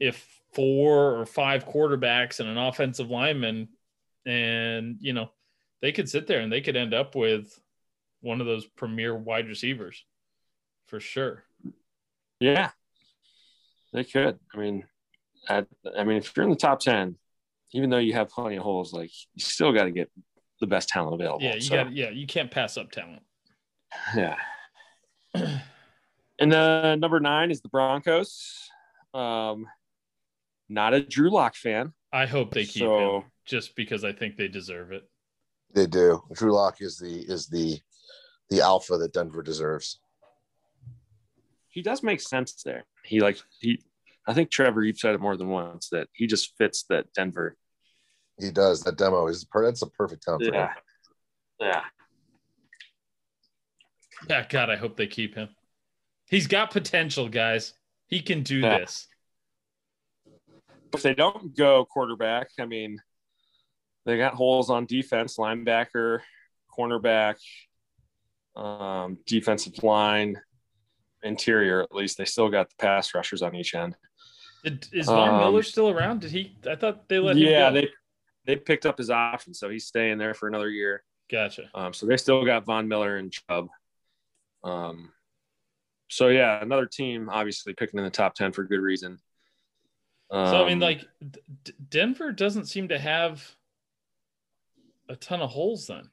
[0.00, 3.68] If four or five quarterbacks and an offensive lineman,
[4.26, 5.30] and you know,
[5.82, 7.58] they could sit there and they could end up with
[8.20, 10.04] one of those premier wide receivers
[10.86, 11.44] for sure.
[12.40, 12.70] yeah.
[13.92, 14.38] They could.
[14.54, 14.84] I mean,
[15.48, 15.66] at,
[15.98, 17.16] I mean, if you're in the top ten,
[17.72, 20.10] even though you have plenty of holes, like you still got to get
[20.60, 21.42] the best talent available.
[21.42, 23.22] Yeah, you So, got yeah, you can't pass up talent.
[24.16, 24.36] Yeah.
[26.38, 28.68] and uh, number nine is the Broncos.
[29.14, 29.66] Um,
[30.70, 31.92] not a Drew Lock fan.
[32.12, 35.02] I hope they keep So- him just because I think they deserve it.
[35.74, 36.22] They do.
[36.32, 37.80] Drew Lock is the is the
[38.48, 40.00] the alpha that Denver deserves.
[41.68, 42.84] He does make sense there.
[43.04, 43.80] He like he.
[44.26, 47.56] I think Trevor, you've said it more than once that he just fits that Denver.
[48.38, 48.82] He does.
[48.82, 50.54] That demo is per, that's a perfect time for him.
[50.54, 50.72] Yeah.
[51.60, 51.82] Yeah.
[54.28, 55.48] Yeah, God, I hope they keep him.
[56.28, 57.72] He's got potential, guys.
[58.06, 58.78] He can do Yeah.
[58.80, 59.08] this.
[60.92, 63.00] If they don't go quarterback, I mean,
[64.06, 66.20] they got holes on defense, linebacker,
[66.76, 67.36] cornerback,
[68.56, 70.40] um, defensive line,
[71.22, 71.82] interior.
[71.82, 73.96] At least they still got the pass rushers on each end.
[74.64, 76.20] Did, is Von Um, Miller still around?
[76.20, 76.56] Did he?
[76.68, 77.74] I thought they let him yeah, go.
[77.74, 77.88] they
[78.46, 81.02] they picked up his option, so he's staying there for another year.
[81.30, 81.70] Gotcha.
[81.74, 83.68] Um, so they still got Von Miller and Chubb.
[84.64, 85.12] Um,
[86.08, 89.18] so yeah, another team obviously picking in the top ten for good reason.
[90.30, 93.44] Um, So I mean, like D- D- Denver doesn't seem to have
[95.08, 95.86] a ton of holes.
[95.86, 96.08] Then,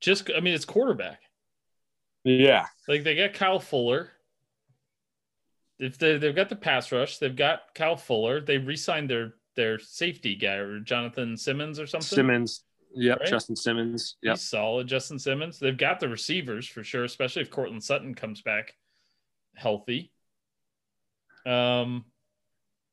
[0.00, 1.20] just I mean, it's quarterback.
[2.24, 4.10] yeah, Like they got Kyle Fuller.
[5.78, 8.40] If they they've got the pass rush, they've got Kyle Fuller.
[8.40, 12.06] They re-signed their their safety guy or Jonathan Simmons or something.
[12.16, 12.62] Simmons.
[12.98, 13.28] Yep, Right?
[13.28, 14.16] Justin Simmons.
[14.22, 14.36] Yep.
[14.36, 15.58] He's solid, Justin Simmons.
[15.58, 18.74] They've got the receivers for sure, especially if Courtland Sutton comes back
[19.54, 20.12] healthy.
[21.44, 22.06] Um,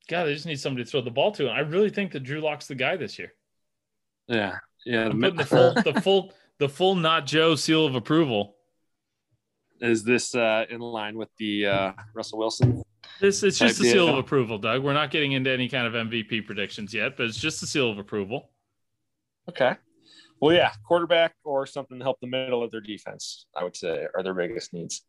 [0.10, 1.48] God, they just need somebody to throw the ball to.
[1.48, 3.34] And I really think that Drew Lock's the guy this year.
[4.28, 5.06] Yeah, yeah.
[5.06, 8.56] I'm putting the full, the full, the full not Joe seal of approval.
[9.80, 12.84] Is this uh, in line with the uh, Russell Wilson?
[13.20, 14.84] This it's just a seal of approval, Doug.
[14.84, 17.89] We're not getting into any kind of MVP predictions yet, but it's just a seal
[17.89, 18.50] of approval.
[19.50, 19.76] Okay.
[20.39, 23.46] Well, yeah, quarterback or something to help the middle of their defense.
[23.56, 25.04] I would say are their biggest needs.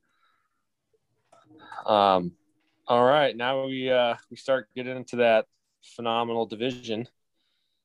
[1.87, 2.33] Um,
[2.87, 5.47] all right, now we uh, we start getting into that
[5.97, 7.09] phenomenal division,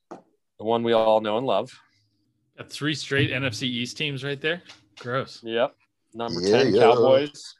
[0.09, 1.71] the one we all know and love.
[2.57, 4.61] Got three straight NFC East teams right there.
[4.99, 5.41] Gross.
[5.43, 5.75] Yep,
[6.13, 6.81] number Yeah, ten yeah.
[6.81, 7.55] Cowboys.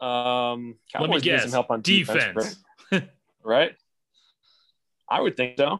[0.00, 1.42] Um, Let me Cowboys need guess.
[1.42, 2.56] some help on defense.
[2.90, 3.08] right?
[3.44, 3.72] right?
[5.08, 5.78] I would think so.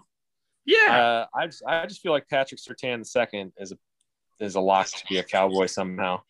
[0.64, 1.26] Yeah.
[1.34, 3.78] Uh, I just I just feel like Patrick Surtain the second is a
[4.44, 6.20] is a lock to be a Cowboy somehow.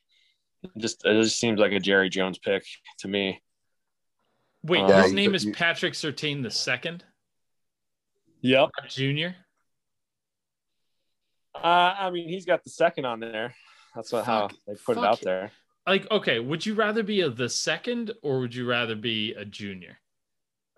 [0.77, 2.65] Just it just seems like a Jerry Jones pick
[2.99, 3.41] to me.
[4.63, 7.05] Wait, Yeah, his you- name is you- Patrick Surtain the second,
[8.43, 8.71] Yep.
[8.89, 9.37] junior.
[11.55, 11.59] Uh,
[11.99, 13.55] I mean, he's got the second on there.
[13.95, 15.51] That's what, how they put it out there.
[15.87, 19.45] Like, okay, would you rather be a the second or would you rather be a
[19.45, 19.99] junior?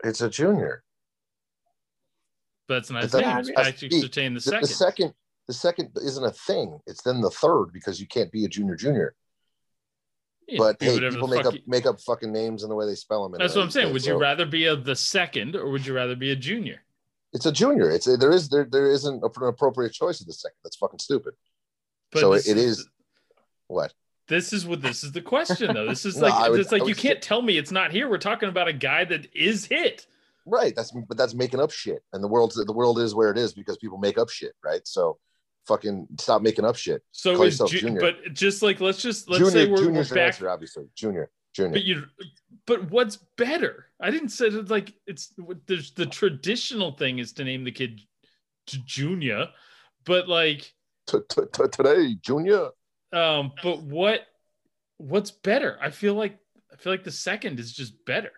[0.05, 0.83] It's a junior.
[2.68, 3.38] But it's not his name.
[3.38, 4.62] It's Patrick Surtain the The, second.
[4.62, 5.14] the second,
[5.49, 6.81] the second isn't a thing.
[6.87, 9.14] It's then the third because you can't be a junior junior.
[10.59, 13.29] But hey, people make up you- make up fucking names and the way they spell
[13.29, 13.38] them.
[13.38, 13.93] That's what I'm saying.
[13.93, 16.83] Would you rather be a the second or would you rather be a junior?
[17.33, 17.91] It's a junior.
[17.91, 20.57] It's a, there is there there isn't an appropriate choice of the second.
[20.65, 21.35] That's fucking stupid.
[22.11, 22.87] But So it is-
[23.69, 23.95] What?
[24.29, 25.87] This is what this is the question though.
[25.88, 28.09] This is No, like would- it's like you can't tell me it's not here.
[28.09, 30.07] We're talking about a guy that is hit.
[30.45, 30.75] Right.
[30.77, 32.03] That's but that's making up shit.
[32.12, 34.55] And the world's the world is where it is because people make up shit.
[34.65, 34.87] Right.
[34.87, 35.19] So
[35.66, 37.03] fucking stop making up shit.
[37.12, 38.01] So Call is yourself ju- junior.
[38.01, 40.27] but just like let's just let's junior say we're, we're junior's your back.
[40.35, 40.85] answer, obviously.
[40.94, 41.31] Junior.
[41.55, 41.72] Junior.
[41.72, 42.05] But you,
[42.66, 43.87] but what's better?
[44.01, 45.35] I didn't say it's like it's
[45.66, 48.01] there's the traditional thing is to name the kid
[48.66, 49.48] J- Junior,
[50.05, 50.72] but like
[51.07, 52.68] today, junior.
[53.12, 54.22] um, but what
[54.96, 55.77] what's better?
[55.83, 56.38] I feel like
[56.72, 58.33] I feel like the second is just better.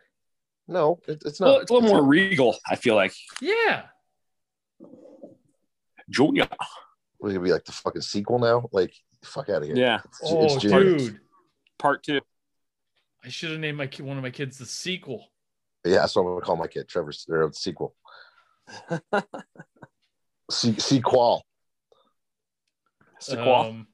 [0.67, 1.47] No, it, it's not.
[1.47, 2.57] Well, it's a little more regal.
[2.69, 3.83] I feel like Yeah,
[6.11, 6.49] Junior.
[7.25, 8.69] What, gonna be like the fucking sequel now?
[8.71, 8.93] Like,
[9.25, 9.77] fuck out of here.
[9.77, 11.19] Yeah, It's, oh it's dude,
[11.79, 12.21] part two.
[13.25, 15.31] I should have named my kid one of my kids the sequel.
[15.87, 17.13] Yeah, that's what I'm gonna call my kid, Trevor.
[17.31, 17.97] Or the sequel.
[20.51, 21.47] Se- sequel.
[23.21, 23.55] Sequel.
[23.55, 23.87] Um,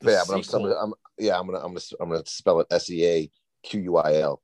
[0.00, 0.72] the Yeah, but I'm, sequel.
[0.72, 3.30] I'm, I'm yeah, I'm gonna I'm gonna I'm gonna spell it S E A
[3.62, 4.40] Q U I L.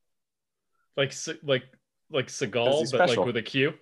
[0.95, 1.11] like
[1.41, 1.63] like
[2.11, 3.73] like Is Seagal, but like with a Q.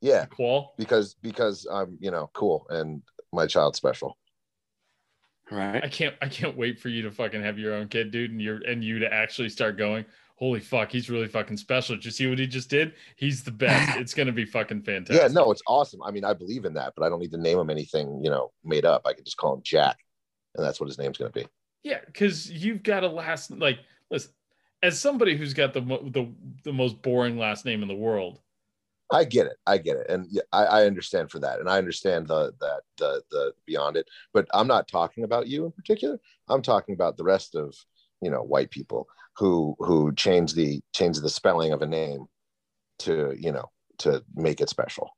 [0.00, 0.74] Yeah, Qual.
[0.78, 4.16] because because I'm you know cool and my child's special.
[5.50, 5.82] right.
[5.84, 8.40] I can't I can't wait for you to fucking have your own kid, dude, and
[8.40, 10.04] you're and you to actually start going.
[10.36, 11.96] Holy fuck, he's really fucking special.
[11.96, 12.94] Did you see what he just did?
[13.16, 13.98] He's the best.
[14.00, 15.20] It's gonna be fucking fantastic.
[15.22, 16.00] Yeah, no, it's awesome.
[16.02, 18.30] I mean, I believe in that, but I don't need to name him anything you
[18.30, 19.02] know made up.
[19.04, 19.98] I can just call him Jack,
[20.56, 21.46] and that's what his name's gonna be.
[21.82, 24.32] Yeah, because you've got a last like listen,
[24.82, 26.32] as somebody who's got the the
[26.64, 28.40] the most boring last name in the world.
[29.12, 29.56] I get it.
[29.66, 33.22] I get it, and I, I understand for that, and I understand the that the
[33.30, 34.08] the beyond it.
[34.32, 36.18] But I'm not talking about you in particular.
[36.48, 37.74] I'm talking about the rest of
[38.22, 42.26] you know white people who who change the change the spelling of a name
[43.00, 45.10] to you know to make it special.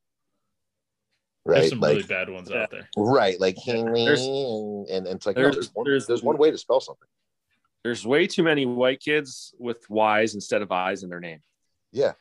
[1.45, 2.89] There's Right, some like really bad ones out there.
[2.97, 6.51] right, like There's- and, and it's like no, there's- there's, one, there's- there's one way
[6.51, 7.09] to spell something.
[7.83, 11.41] There's way too many white kids with Y's instead of I's in their name.
[11.91, 12.13] Yeah,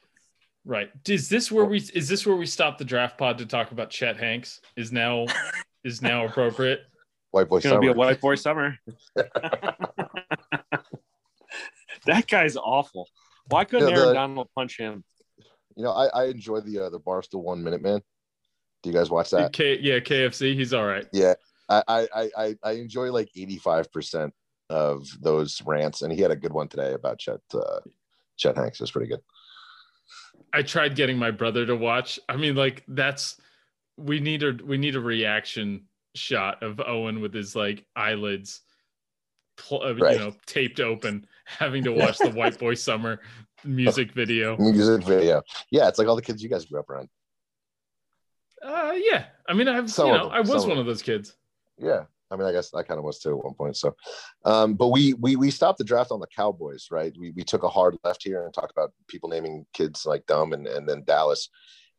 [0.63, 0.91] Right.
[1.07, 3.89] Is this where we is this where we stop the draft pod to talk about
[3.89, 4.61] Chet Hanks?
[4.75, 5.25] Is now
[5.83, 6.81] is now appropriate?
[7.31, 7.99] white boy It's gonna be a summer.
[7.99, 8.77] white boy summer.
[12.05, 13.07] that guy's awful.
[13.47, 15.03] Why couldn't Yeah, Aaron Donald punch him?
[15.75, 18.01] You know, I, I enjoy the uh, the Barstool One Minute Man.
[18.83, 19.53] Do you guys watch that?
[19.53, 20.53] K, yeah, KFC.
[20.55, 21.05] He's all right.
[21.13, 21.33] Yeah,
[21.69, 24.33] I I I- I, I enjoy like eighty five percent
[24.69, 27.79] of those rants, and he had a good one today about Chet uh,
[28.37, 28.79] Chet Hanks.
[28.79, 29.21] It was pretty good.
[30.53, 32.19] I tried getting my brother to watch.
[32.27, 33.39] I mean, like that's
[33.97, 35.85] we need a we need a reaction
[36.15, 38.61] shot of Owen with his like eyelids,
[39.57, 40.13] pl- uh, Right.
[40.13, 43.19] you know, taped open, having to watch the White Boy Summer
[43.63, 44.57] music video.
[44.57, 45.41] Music video.
[45.69, 47.07] Yeah, it's like all the kids you guys grew up around.
[48.63, 49.25] Uh, yeah.
[49.47, 51.35] I mean, I've Some you know, I was one of those kids.
[51.77, 52.03] Yeah.
[52.31, 53.77] I mean, I guess I kind of was too at one point.
[53.77, 53.95] So,
[54.45, 57.13] um, but we we we stopped the draft on the Cowboys, right?
[57.19, 60.53] We we took a hard left here and talked about people naming kids like dumb,
[60.53, 61.49] and and then Dallas,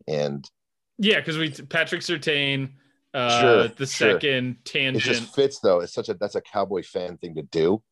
[0.09, 0.45] and
[0.99, 2.71] Yeah, because we Patrick Surtain,
[3.15, 4.13] uh, Sure, the sure.
[4.13, 5.05] second it tangent.
[5.05, 5.81] just fits though.
[5.81, 7.83] It's such a that's a Cowboy fan thing to do.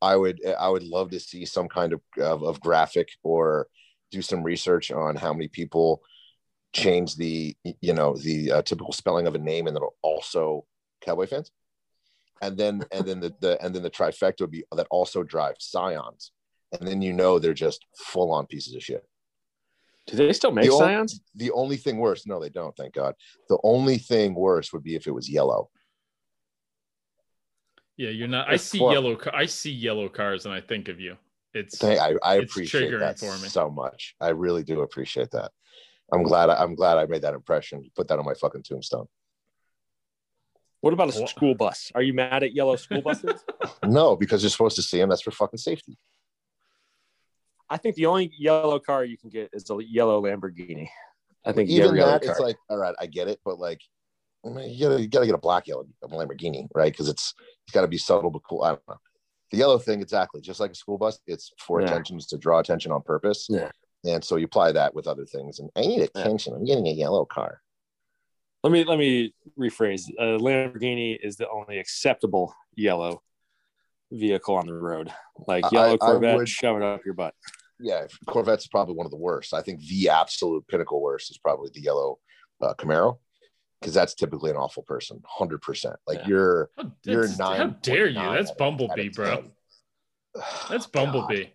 [0.00, 3.66] I would I would love to see some kind of of, of graphic or
[4.10, 6.02] do some research on how many people
[6.72, 10.64] change the you know the uh, typical spelling of a name and that are also
[11.00, 11.50] Cowboy fans.
[12.40, 15.56] And then and then the, the and then the trifecta would be that also drive
[15.58, 16.32] scions.
[16.78, 19.04] And then you know they're just full on pieces of shit.
[20.06, 21.20] Do they still make The ol- scions?
[21.34, 23.14] The only thing worse, no, they don't, thank God.
[23.48, 25.70] The only thing worse would be if it was yellow.
[27.96, 28.48] Yeah, you're not.
[28.48, 28.92] I It's see fun.
[28.92, 29.18] yellow.
[29.34, 31.16] I see yellow cars, and I think of you.
[31.52, 33.48] It's Thank- I, I It's appreciate triggering that for me.
[33.48, 34.14] so much.
[34.20, 35.50] I really do appreciate that.
[36.12, 36.48] I'm glad.
[36.48, 37.82] I'm glad I made that impression.
[37.96, 39.06] Put that on my fucking tombstone.
[40.80, 41.90] What about a school bus?
[41.94, 43.44] Are you mad at yellow school buses?
[43.84, 45.08] No, because you're supposed to see them.
[45.08, 45.98] That's for fucking safety.
[47.68, 50.88] I think the only yellow car you can get is a yellow Lamborghini.
[51.44, 53.80] I think Even that, it's like, all right, I get it, but like,
[54.44, 54.52] you
[54.88, 56.92] gotta, you gotta get a black yellow Lamborghini, right?
[56.92, 57.34] Because it's,
[57.66, 58.62] it's got to be subtle but cool.
[58.62, 58.96] I don't know.
[59.50, 61.88] The yellow thing, exactly, just like a school bus, it's for Yeah.
[61.88, 63.46] attention, it's to draw attention on purpose.
[63.48, 63.70] Yeah.
[64.04, 65.58] And so you apply that with other things.
[65.58, 66.04] And I need Yeah.
[66.14, 66.54] attention.
[66.54, 67.62] I'm getting a yellow car.
[68.62, 70.02] Let me let me rephrase.
[70.18, 73.22] A Lamborghini is the only acceptable yellow
[74.10, 75.12] vehicle on the road.
[75.46, 77.34] Like yellow I Corvette, would- shove it up your butt.
[77.80, 79.54] Yeah, Corvette's probably one of the worst.
[79.54, 82.18] I think the absolute pinnacle worst is probably the yellow
[82.60, 83.18] uh, Camaro,
[83.80, 85.94] because that's typically an awful person, hundred percent.
[86.04, 86.26] Like Yeah.
[86.28, 87.56] you're, how, you're that's- nine.
[87.56, 88.14] how dare you?
[88.20, 89.36] That's Bumblebee, bro.
[89.36, 89.50] 10.
[90.70, 90.92] That's Oh, God.
[90.92, 91.46] Bumblebee.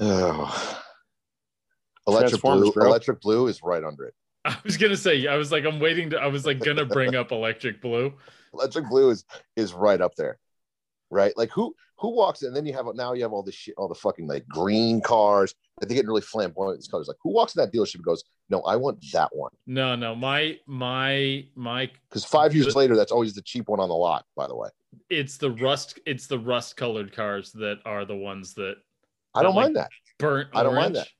[0.00, 0.80] Oh.
[2.06, 2.70] Electric blue.
[2.72, 2.86] bro.
[2.86, 4.14] Electric blue is right under it.
[4.44, 5.26] I was gonna say.
[5.26, 6.18] I was like, I'm waiting to.
[6.18, 8.14] I was like gonna bring up Electric Blue.
[8.54, 9.24] Electric blue is
[9.56, 10.38] is right up there,
[11.10, 11.36] right?
[11.36, 12.54] Like who who walks in?
[12.54, 15.54] Then you have now you have all this shit, all the fucking like green cars.
[15.80, 16.78] That they get really flamboyant.
[16.80, 17.08] These colors.
[17.08, 19.50] Like who walks in that dealership and goes, no, I want that one.
[19.66, 21.90] No, no, my my my.
[22.08, 24.24] Because five years later, that's always the cheap one on the lot.
[24.34, 24.70] By the way,
[25.10, 26.00] It's the rust.
[26.06, 28.76] It's the rust colored cars that are the ones that
[29.34, 29.90] I don't That, like, mind that.
[30.18, 30.48] burnt.
[30.54, 31.14] I don't mind orange.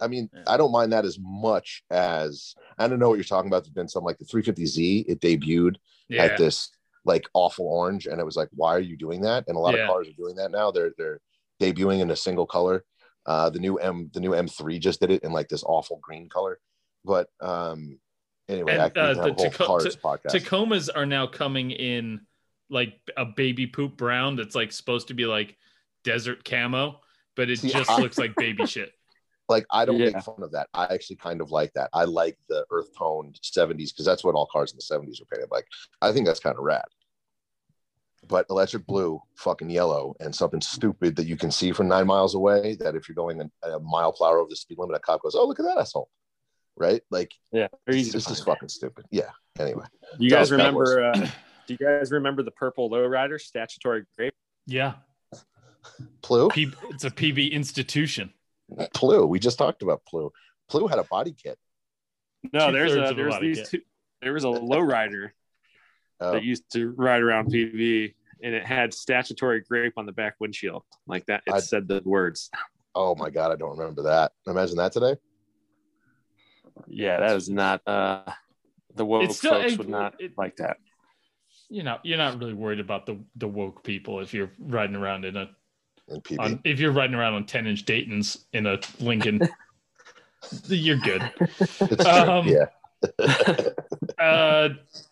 [0.00, 0.42] I mean, Yeah.
[0.46, 3.64] I don't mind that as much as I don't know what you're talking about.
[3.64, 5.04] There's been some like the 350Z.
[5.08, 5.76] It debuted
[6.08, 6.70] Yeah, at this
[7.04, 9.44] like awful orange, and it was like, why are you doing that?
[9.48, 9.82] And a lot Yeah.
[9.84, 10.70] of cars are doing that now.
[10.70, 11.20] They're they're
[11.60, 12.84] debuting in a single color.
[13.24, 16.28] Uh, the new M the new M3 just did it in like this awful green
[16.28, 16.58] color.
[17.04, 17.98] But um,
[18.48, 20.32] anyway, And, I can uh, have the whole Taco- cars podcast.
[20.32, 22.20] Tacomas are now coming in
[22.68, 25.56] like a baby poop brown that's like supposed to be like
[26.04, 27.00] desert camo,
[27.36, 28.92] but it See, just I- looks like baby shit.
[29.48, 30.06] Like I don't Yeah.
[30.10, 30.68] make fun of that.
[30.74, 31.90] I actually kind of like that.
[31.92, 35.26] I like the earth toned 70s because that's what all cars in the 70s were
[35.26, 35.66] painted like.
[36.02, 36.84] I think that's kind of rad.
[38.28, 42.34] But electric blue, fucking yellow, and something stupid that you can see from nine miles
[42.34, 42.76] away.
[42.80, 45.22] That if you're going a, a mile per hour over the speed limit, a cop
[45.22, 46.08] goes, "Oh, look at that asshole!"
[46.76, 47.02] Right?
[47.10, 48.56] Like Yeah, they're it's, easy to it's just find.
[48.56, 49.04] fucking stupid.
[49.10, 49.30] Yeah.
[49.58, 49.84] Anyway,
[50.18, 51.04] You guys remember?
[51.04, 51.14] Uh,
[51.66, 54.34] do you guys remember the purple lowrider statutory grape?
[54.66, 54.94] Yeah,
[56.22, 58.32] Plu, P- it's a PB institution.
[58.94, 59.26] Plu.
[59.26, 60.32] We just talked about Plu.
[60.68, 61.58] Plu had a body kit.
[62.52, 63.68] No, there's Two-thirds a of a there's these kit.
[63.68, 63.80] two.
[64.22, 65.30] There was a lowrider
[66.20, 70.36] Uh, that used to ride around PV, and it had statutory grape on the back
[70.40, 71.42] windshield, like that.
[71.46, 72.50] It I- said the words.
[72.94, 74.32] oh my god, I don't remember that.
[74.46, 75.16] Imagine that today.
[76.86, 77.86] Yeah, that is not.
[77.86, 78.22] uh
[78.94, 80.78] The woke It's still- folks it- would not it- like that.
[81.68, 85.24] You know, you're not really worried about the the woke people if you're riding around
[85.24, 85.50] in a
[86.08, 86.38] In PB.
[86.40, 89.40] on if you're riding around on 10 inch Dayton's in a Lincoln.
[90.68, 91.22] you're good.
[91.80, 92.66] It's um, yeah.
[94.18, 94.70] Uh,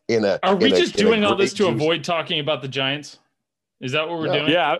[0.08, 0.38] In a.
[0.42, 3.18] are we in just a doing all this to juice- avoid talking about the Giants?
[3.80, 4.38] Is that what we're No.
[4.40, 4.50] doing?
[4.52, 4.76] Yeah,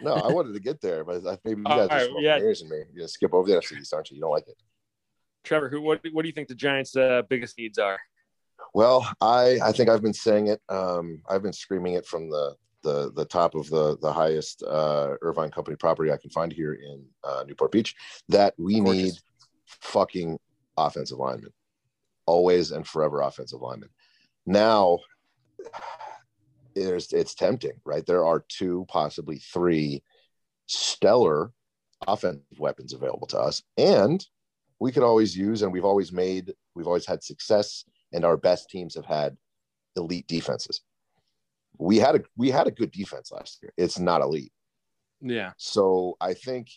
[0.00, 2.24] No, I wanted to get there, but I- maybe you All guys are right, smoking
[2.24, 2.38] yeah.
[2.38, 2.76] mirrors in me.
[2.76, 4.16] You're gonna skip over the NFC East, aren't you?
[4.16, 4.56] You don't like it.
[5.44, 7.98] Trevor, who what what do you think the Giants' uh, biggest needs are?
[8.74, 10.60] Well, I I think I've been saying it.
[10.68, 12.54] Um, I've been screaming it from the
[12.88, 16.74] the the top of the the highest uh, Irvine Company property I can find here
[16.74, 17.94] in uh, Newport Beach
[18.28, 19.02] that we Gorgeous.
[19.02, 19.12] need
[19.66, 20.38] fucking
[20.76, 21.52] offensive linemen,
[22.26, 23.90] always and forever offensive linemen.
[24.46, 24.98] Now,
[26.74, 28.06] there's it's tempting, right?
[28.06, 30.02] There are two, possibly three,
[30.66, 31.52] stellar
[32.06, 34.24] offensive weapons available to us, and
[34.80, 38.70] we could always use, and we've always made, we've always had success, and our best
[38.70, 39.36] teams have had
[39.96, 40.80] elite defenses.
[41.76, 43.72] We had a we had a good defense last year.
[43.76, 44.52] It's not elite.
[45.20, 46.68] Yeah, So I think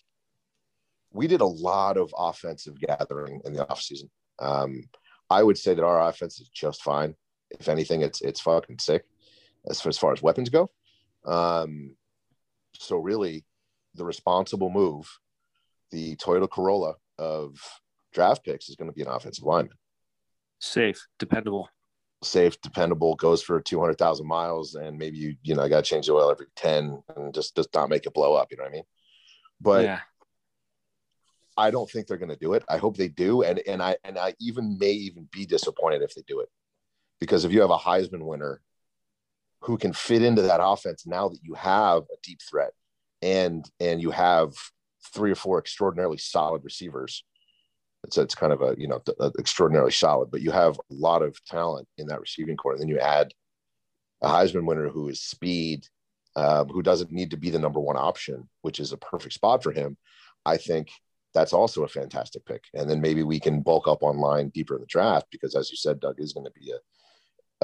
[1.12, 4.10] we did a lot of offensive gathering in the offseason.
[4.39, 4.89] Um,
[5.30, 7.16] I would say that our offense is just fine.
[7.52, 9.06] If anything, it's it's fucking sick
[9.70, 10.70] as far as, far as weapons go.
[11.26, 11.96] Um,
[12.74, 13.46] so really,
[13.96, 15.08] the responsible move,
[15.92, 17.58] the Toyota Corolla of
[18.14, 19.78] draft picks, is going to be an offensive lineman.
[20.60, 21.70] safe, dependable.
[22.24, 25.84] Safe, dependable, goes for two hundred thousand miles, and maybe you you know I got
[25.84, 28.49] to change the oil every ten, and just just not make it blow up.
[28.51, 28.84] You know what I mean?
[29.59, 29.99] But yeah,
[31.57, 32.63] I don't think they're going to do it.
[32.69, 36.13] I hope they do, and and I and I even may even be disappointed if
[36.13, 36.49] they do it,
[37.19, 38.61] because if you have a Heisman winner
[39.61, 42.74] who can fit into that offense now that you have a deep threat,
[43.24, 44.53] and and you have
[45.11, 47.24] three or four extraordinarily solid receivers,
[48.04, 51.22] it's it's kind of a you know uh, extraordinarily solid, but you have a lot
[51.22, 53.34] of talent in that receiving core, and then you add
[54.22, 55.88] a Heisman winner who is speed
[56.36, 59.62] um, who doesn't need to be the number one option, which is a perfect spot
[59.62, 59.97] for him,
[60.45, 60.89] I think
[61.34, 62.64] that's also a fantastic pick.
[62.74, 65.78] And then maybe we can bulk up online deeper in the draft because, as you
[65.78, 66.78] said, Doug is going to be a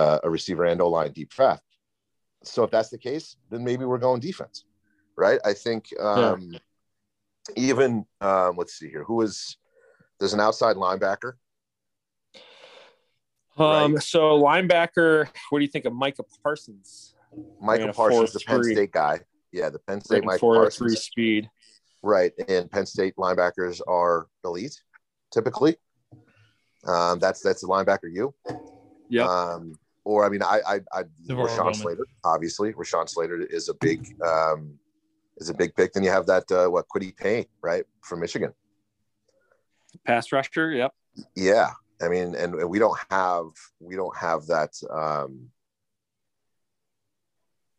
[0.01, 1.63] uh, a receiver and O line deep draft.
[2.43, 4.63] So if that's the case, then maybe we're going defense,
[5.15, 5.39] right?
[5.43, 6.59] I think um, yeah.
[7.55, 9.57] even um, let's see here, who is
[10.19, 11.33] there's an outside linebacker.
[13.57, 14.03] Um, right?
[14.03, 17.15] so linebacker, what do you think of Micah Parsons?
[17.59, 19.19] Micah Parsons, the Penn State guy.
[19.51, 20.77] Yeah, the Penn State Micah Parsons.
[20.77, 21.49] Three speed.
[22.03, 24.79] Right, and Penn State linebackers are elite,
[25.31, 25.75] typically.
[26.85, 28.33] Um, that's that's the linebacker you.
[29.09, 29.25] Yeah.
[29.25, 29.73] Um,
[30.05, 32.73] or I mean, I I, I Rashawn Slater, obviously.
[32.73, 34.77] Rashawn Slater is a big um,
[35.37, 35.93] is a big pick.
[35.93, 38.53] Then you have that uh, what Kwity Paye, right, from Michigan.
[40.05, 40.91] Pass rusher, yep.
[41.35, 41.71] Yeah,
[42.01, 43.47] I mean, and, and we don't have
[43.79, 45.49] we don't have that um,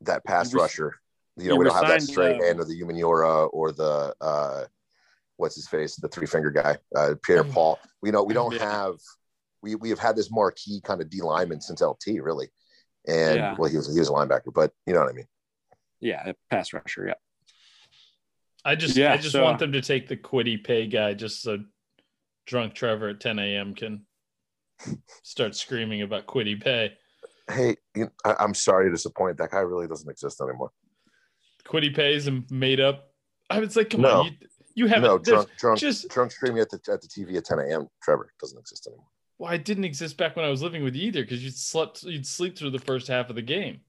[0.03, 0.97] that pass rusher.
[1.37, 4.65] You know, we don't have that straight uh, end or the Umenyiora or the uh,
[5.37, 7.53] what's his face, the three finger guy, uh, Pierre mm.
[7.53, 7.79] Paul.
[8.03, 8.71] We know we don't yeah.
[8.71, 8.97] have
[9.63, 12.49] we we have had this marquee kind of D lineman since LT really,
[13.07, 13.55] and yeah.
[13.57, 15.27] well he was he was a linebacker, but you know what I mean.
[16.01, 17.07] Yeah, pass rusher.
[17.09, 17.15] Yeah.
[18.65, 21.43] I just yeah, I just so, want them to take the Kwity Paye guy just
[21.43, 21.59] so
[22.49, 23.75] drunk Trevor at 10 a.m.
[23.75, 24.05] can
[25.23, 26.95] start screaming about Kwity Paye.
[27.51, 27.77] Hey,
[28.25, 29.39] I, am sorry to disappoint.
[29.39, 30.71] That guy really doesn't exist anymore.
[31.65, 33.13] Kwity Paye is made up.
[33.51, 34.21] I was like, come no.
[34.21, 34.33] on, you,
[34.75, 37.59] you have no drunk, drunk, just drunk screaming at the at the TV at 10
[37.61, 37.87] a.m.
[38.03, 39.07] Trevor doesn't exist anymore.
[39.39, 42.03] Well, I didn't exist back when I was living with you either because you slept,
[42.03, 43.81] you'd sleep through the first half of the game.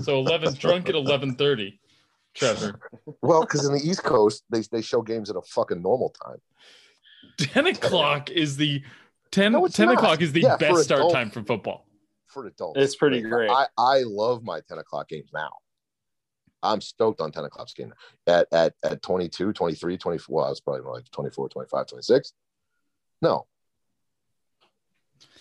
[0.00, 1.78] So 11 drunk at 11:30.
[2.34, 2.80] Trevor.
[3.22, 6.38] well, because in the East Coast, they they show games at a fucking normal time.
[7.38, 8.82] 10 o'clock is the
[9.32, 11.86] 10, no, 10 o'clock is the yeah, best start time for football.
[12.26, 12.80] For adults.
[12.80, 13.50] It's pretty great.
[13.50, 15.50] I, I love my 10 o'clock games now.
[16.62, 17.92] I'm stoked on 10 o'clock game
[18.26, 20.34] at, at, at 22, 23, 24.
[20.34, 22.32] Well, I was probably more like 24, 25, 26.
[23.22, 23.46] No.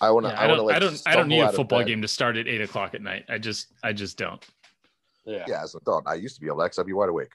[0.01, 1.83] I want to, yeah, I, I don't, like I don't, I don't need a football
[1.83, 3.25] game to start at eight o'clock at night.
[3.29, 4.43] I just, I just don't.
[5.25, 5.45] Yeah.
[5.47, 5.63] Yeah.
[5.63, 6.81] As an adult, I used to be Alexa.
[6.81, 7.31] I'd be wide awake.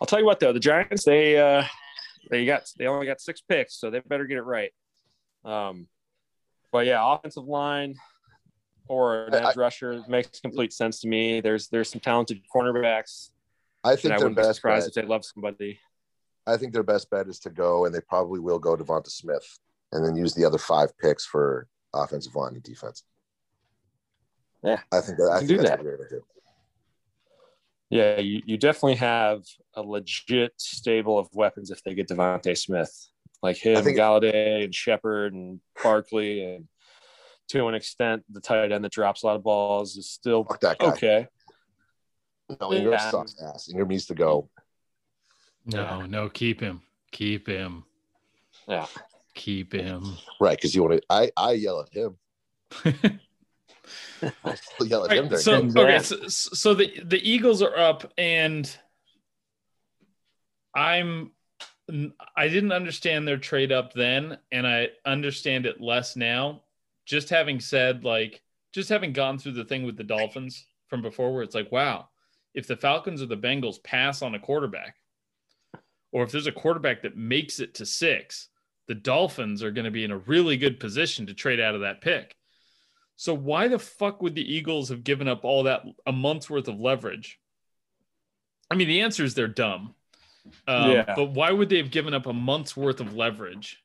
[0.00, 1.64] I'll tell you what though, the Giants, they, uh,
[2.30, 4.72] they got they only got six picks, so they better get it right.
[5.44, 5.88] Um,
[6.70, 7.96] but yeah, offensive line
[8.88, 11.40] or an edge rusher makes complete sense to me.
[11.40, 13.30] There's there's some talented cornerbacks.
[13.84, 15.78] I think I wouldn't be surprised bet, if they love somebody.
[16.46, 19.58] I think their best bet is to go, and they probably will go Devonta Smith,
[19.92, 23.04] and then use the other five picks for offensive line and defense.
[24.64, 25.80] Yeah, I think that I think that's that.
[25.80, 26.20] a great idea.
[27.92, 29.42] Yeah, you, you definitely have
[29.74, 32.90] a legit stable of weapons if they get DeVonta Smith,
[33.42, 36.68] like him, think, Golladay, and Shepard, and Barkley, and
[37.48, 40.46] to an extent, the tight end that drops a lot of balls is still
[40.80, 41.26] okay.
[42.58, 43.10] No, Ingram yeah.
[43.10, 43.68] sucks ass.
[43.68, 44.48] Ingram needs to go.
[45.66, 46.80] No, no, keep him,
[47.10, 47.84] keep him.
[48.66, 48.86] Yeah,
[49.34, 50.16] keep him.
[50.40, 51.02] Right, because you want to.
[51.10, 53.20] I I yell at him.
[54.80, 58.74] yell at right, him so okay, so, so the the Eagles are up, and
[60.74, 61.32] I'm
[62.36, 66.62] I didn't understand their trade up then, and I understand it less now.
[67.04, 68.42] Just having said, like,
[68.72, 72.08] just having gone through the thing with the Dolphins from before, where it's like, wow,
[72.54, 74.96] if the Falcons or the Bengals pass on a quarterback,
[76.12, 78.48] or if there's a quarterback that makes it to six,
[78.86, 81.80] the Dolphins are going to be in a really good position to trade out of
[81.80, 82.36] that pick.
[83.16, 86.68] So why the fuck would the Eagles have given up all that a month's worth
[86.68, 87.38] of leverage?
[88.70, 89.94] I mean, the answer is they're dumb.
[90.66, 91.12] Um, yeah.
[91.14, 93.82] But why would they have given up a month's worth of leverage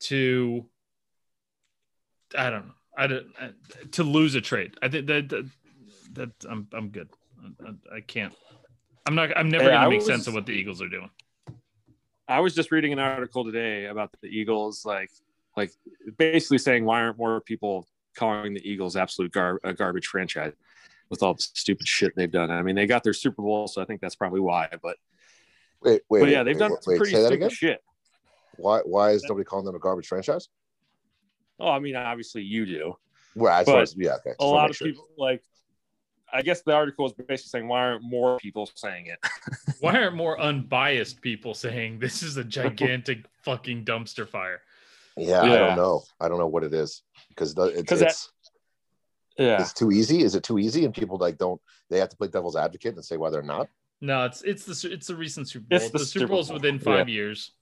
[0.00, 0.66] to?
[2.36, 2.74] I don't know.
[2.96, 3.48] I don't uh,
[3.92, 4.76] to lose a trade.
[4.82, 5.50] I think that, that
[6.12, 7.08] that, I'm I'm good.
[7.66, 8.34] I, I, can't.
[9.06, 9.36] I'm not.
[9.36, 11.10] I'm never hey, gonna make was, sense of what the Eagles are doing.
[12.28, 15.10] I was just reading an article today about the Eagles, like
[15.56, 15.72] like
[16.16, 20.52] basically saying why aren't more people calling the Eagles absolute gar- a garbage franchise
[21.10, 22.50] with all the stupid shit they've done.
[22.50, 24.68] I mean, they got their Super Bowl, so I think that's probably why.
[24.82, 24.96] But
[25.82, 27.82] wait, wait, but yeah, they've wait, done wait, pretty stupid shit.
[28.56, 28.80] Why?
[28.80, 30.48] Why is nobody calling them a garbage franchise?
[31.58, 32.96] Oh, I mean, obviously you do.
[33.36, 34.32] Well, I but yeah, okay.
[34.38, 34.88] a lot of sure.
[34.88, 35.42] people like.
[36.32, 39.18] I guess the article is basically saying why aren't more people saying it?
[39.80, 44.62] why aren't more unbiased people saying this is a gigantic fucking dumpster fire?
[45.16, 46.02] Yeah, yeah, I don't know.
[46.20, 48.16] I don't know what it is because it's, it's that,
[49.38, 50.22] yeah, it's too easy.
[50.22, 50.84] Is it too easy?
[50.84, 51.60] And people like don't
[51.90, 53.68] they have to play devil's advocate and say why they're not?
[54.00, 55.76] No, it's it's the it's the recent Super Bowl.
[55.76, 56.56] It's the, the Super Bowl's Bowl.
[56.56, 57.14] within five yeah.
[57.14, 57.52] years.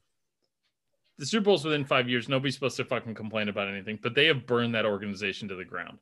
[1.18, 2.28] The Super Bowl's within five years.
[2.28, 5.64] Nobody's supposed to fucking complain about anything, but they have burned that organization to the
[5.64, 5.98] ground.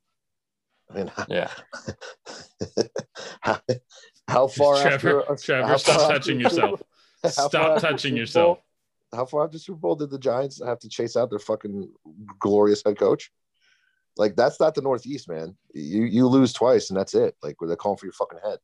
[0.88, 1.50] I mean, Yeah.
[3.40, 3.60] how,
[4.28, 5.36] how far Trevor, after?
[5.36, 6.82] Trevor, how stop far touching after- yourself.
[7.26, 8.58] Stop touching Super yourself.
[9.10, 11.90] Bowl- how far after Super Bowl did the Giants have to chase out their fucking
[12.38, 13.30] glorious head coach?
[14.16, 15.56] Like that's not the Northeast, man.
[15.72, 17.36] You you lose twice and that's it.
[17.42, 18.58] Like they're calling for your fucking head.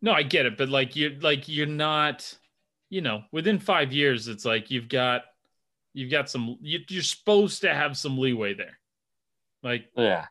[0.00, 2.36] No, I get it, but like you're like you're not,
[2.88, 5.22] you know, within five years, it's like you've got
[5.92, 8.78] you've got some you, you're supposed to have some leeway there.
[9.62, 10.26] Like Yeah.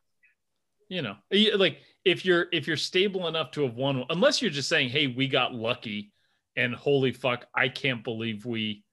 [0.89, 4.69] you know, like if you're if you're stable enough to have won, unless you're just
[4.69, 6.11] saying, "Hey, we got lucky,"
[6.55, 8.83] and holy fuck, I can't believe we,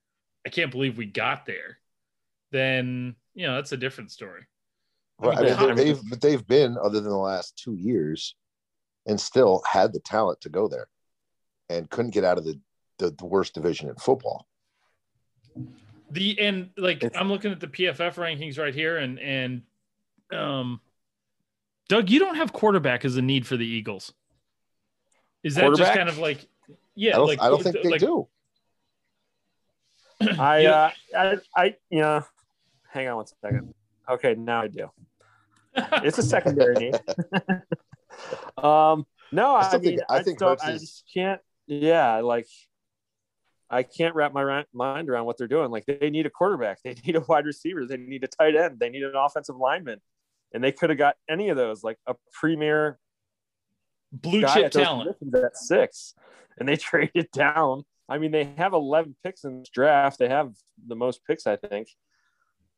[0.47, 1.79] I can't believe we got there.
[2.53, 4.43] Then you know that's a different story.
[5.19, 5.37] Right.
[5.37, 8.35] I mean, mean, Con- they- they've but they've been other than the last two years,
[9.07, 10.89] and still had the talent to go there,
[11.69, 12.59] and couldn't get out of the
[12.99, 14.47] the, the worst division in football.
[16.11, 19.63] The and like It's- I'm looking at the PFF rankings right here, and and
[20.33, 20.81] um,
[21.89, 24.13] Doug, you don't have quarterback as a need for the Eagles.
[25.43, 26.47] Is that just kind of like,
[26.95, 28.29] yeah, I don't, like I don't think they like, do.
[30.39, 32.25] I, You- uh, I, I, know,
[32.91, 33.75] Hang on one second.
[34.09, 34.91] Okay, now I do.
[36.05, 36.95] It's a secondary need.
[38.59, 41.41] um, no, I I, mean, think- I I, think don't, Hurts I just can't.
[41.69, 42.49] Yeah, like
[43.71, 45.71] I can't wrap my mind around what they're doing.
[45.71, 48.81] Like they need a quarterback, they need a wide receiver, they need a tight end,
[48.81, 50.01] they need an offensive lineman,
[50.53, 52.99] and they could have got any of those, like a premier
[54.13, 55.17] blue chip at talent.
[55.35, 56.15] at six,
[56.59, 57.85] and they traded down.
[58.11, 60.19] I mean, they have 11 picks in this draft.
[60.19, 60.53] They have
[60.87, 61.89] the most picks, I think.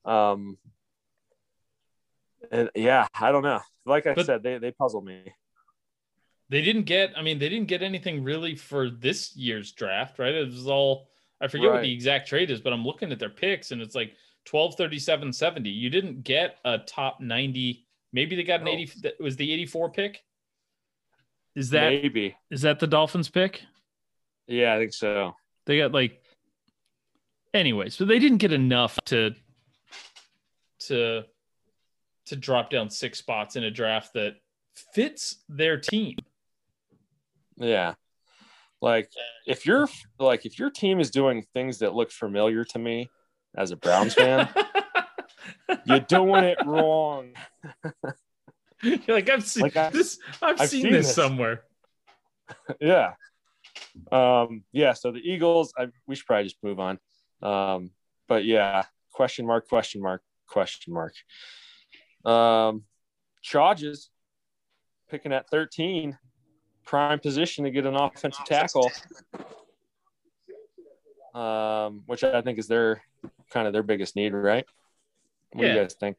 [0.04, 0.58] Um,
[2.50, 3.60] and yeah, I don't know.
[3.86, 5.22] Like I But- said, they they puzzle me.
[6.48, 10.34] They didn't get, I mean, they didn't get anything really for this year's draft, right?
[10.34, 11.08] It was all,
[11.40, 13.94] I forget what the exact trade is, but I'm looking at their picks and it's
[13.94, 14.14] like
[14.44, 15.70] 12, 37, 70.
[15.70, 17.86] You didn't get a top 90.
[18.12, 18.72] Maybe they got an No.
[18.72, 19.00] 80.
[19.00, 20.22] That was the 84 pick.
[21.54, 22.36] Is that Maybe.
[22.50, 23.62] Is that the Dolphins pick?
[24.46, 25.34] Yeah, I think so.
[25.66, 26.20] They got like,
[27.54, 29.32] anyway, so they didn't get enough to,
[30.86, 31.22] to,
[32.26, 34.34] to drop down six spots in a draft that
[34.94, 36.16] fits their team.
[37.56, 37.94] Yeah.
[38.80, 39.10] Like
[39.46, 39.86] if you're
[40.18, 43.08] like if your team is doing things that look familiar to me
[43.56, 44.48] as a Browns fan,
[45.84, 47.30] you're doing it wrong.
[48.82, 50.18] You're like I've seen Like, I- this.
[50.42, 51.14] I've, I've seen, seen this this.
[51.14, 51.62] somewhere.
[52.80, 53.12] yeah.
[54.10, 56.98] Um, yeah, so the Eagles, I, we should probably just move on.
[57.42, 57.90] Um,
[58.28, 61.14] but yeah, question mark, question mark, question mark.
[62.24, 62.84] Um,
[63.42, 64.10] Chargers
[65.10, 66.16] picking at 13,
[66.84, 68.90] prime position to get an offensive tackle.
[71.34, 73.02] Um, which I think is their
[73.50, 74.66] kind of their biggest need, right?
[75.52, 76.16] What do you guys think?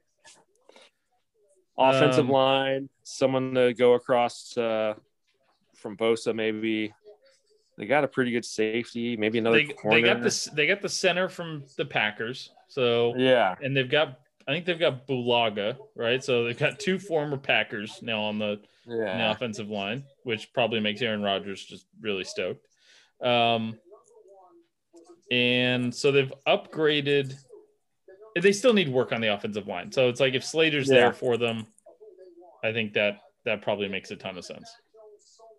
[1.77, 4.93] Offensive Um, line, someone to go across uh,
[5.75, 6.93] from Bosa, maybe.
[7.83, 9.99] They got a pretty good safety, maybe another They, corner.
[9.99, 10.45] they got this.
[10.45, 12.49] They got the center from the Packers.
[12.69, 14.19] So Yeah, and they've got.
[14.47, 16.23] I think they've got Bulaga, right?
[16.23, 20.79] So they've got two former Packers now on the, on the offensive line, which probably
[20.79, 22.65] makes Aaron Rodgers just really stoked.
[23.21, 23.77] Um,
[25.31, 27.35] and so they've upgraded.
[28.41, 29.91] They still need work on the offensive line.
[29.91, 30.95] So it's like if Slater's Yeah.
[30.95, 31.67] there for them,
[32.63, 34.69] I think that that probably makes a ton of sense.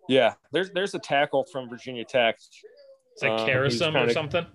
[0.07, 0.33] Yeah.
[0.51, 2.37] There's there's a tackle from Virginia Tech,
[3.13, 4.45] It's like Um, or something.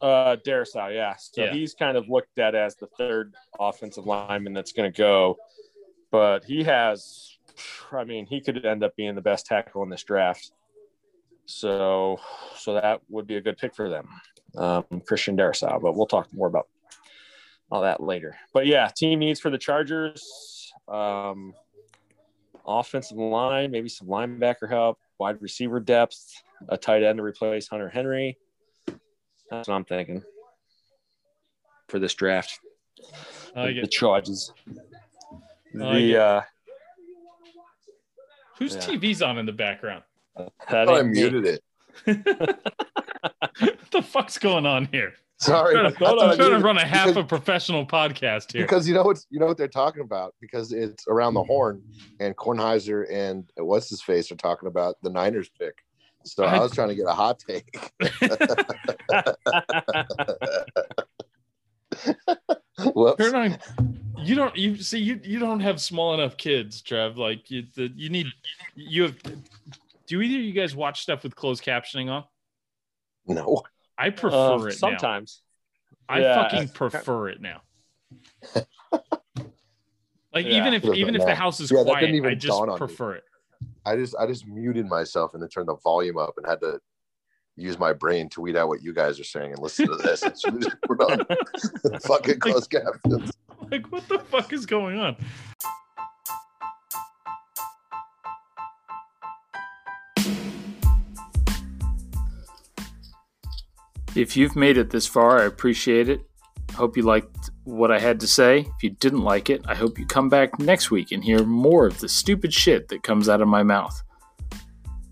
[0.00, 0.94] uh, Darrisaw.
[0.94, 1.52] Yeah, so Yeah.
[1.52, 5.38] he's kind of looked at as the third offensive lineman that's going to go,
[6.10, 7.38] but he has.
[7.92, 10.50] I mean, he could end up being the best tackle in this draft.
[11.46, 12.18] So,
[12.56, 14.08] so that would be a good pick for them,
[14.56, 15.80] um, Christian Darrisaw.
[15.80, 16.68] But we'll talk more about
[17.70, 18.36] all that later.
[18.52, 20.72] But yeah, team needs for the Chargers.
[20.88, 21.54] Um,
[22.66, 27.88] offensive line, maybe some linebacker help, wide receiver depth, a tight end to replace Hunter
[27.88, 28.38] Henry.
[29.50, 30.22] That's what I'm thinking
[31.88, 32.58] for this draft.
[33.54, 34.52] I the get, Chargers.
[35.80, 36.42] I The get- uh,
[38.58, 38.80] whose yeah.
[38.80, 40.02] TV's on in the background?
[40.70, 41.62] that I muted it.
[42.04, 45.14] what the fuck's going on here?
[45.40, 48.62] Sorry, I'm trying, thought I'm trying to run a half because, a professional podcast here.
[48.62, 51.82] because you know what you know what they're talking about because it's around the horn
[52.20, 55.74] and Kornheiser and what's his face are talking about the Niners pick.
[56.24, 57.92] So I, I- was trying to get a hot take.
[62.94, 63.24] Whoops.
[63.24, 63.58] Turn on.
[64.18, 64.56] You don't.
[64.56, 64.98] You see.
[64.98, 67.18] You you don't have small enough kids, Trev.
[67.18, 67.64] Like you.
[67.74, 68.26] The, you need.
[68.74, 69.16] You have.
[70.06, 72.24] Do either of you guys watch stuff with closed captioning on?
[73.26, 73.62] No.
[73.96, 74.70] I prefer Um, it now.
[74.72, 75.42] sometimes.
[76.08, 76.34] I yeah.
[76.48, 77.62] fucking prefer it now.
[80.32, 80.56] Like Yeah.
[80.56, 82.48] even if even done if the house is Yeah, that didn't quiet, even I just
[82.58, 82.78] dawn on me.
[82.78, 83.24] prefer it.
[83.86, 86.80] I just I just muted myself and then turned the volume up and had to
[87.56, 90.24] use my brain to weed out what you guys are saying and listen to this.
[90.24, 91.24] It's just put on
[92.00, 93.30] fucking closed captions.
[93.70, 95.14] Like what the fuck is going on?
[104.14, 106.20] If you've made it this far, I appreciate it.
[106.74, 108.60] Hope you liked what I had to say.
[108.60, 111.86] If you didn't like it, I hope you come back next week and hear more
[111.86, 114.00] of the stupid shit that comes out of my mouth.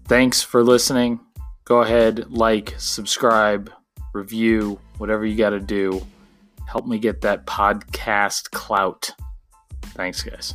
[0.06, 1.20] Thanks for listening.
[1.64, 3.70] Go ahead, like, subscribe,
[4.12, 6.04] review, whatever you got to do.
[6.66, 9.10] Help me get that podcast clout.
[9.94, 10.54] Thanks, guys.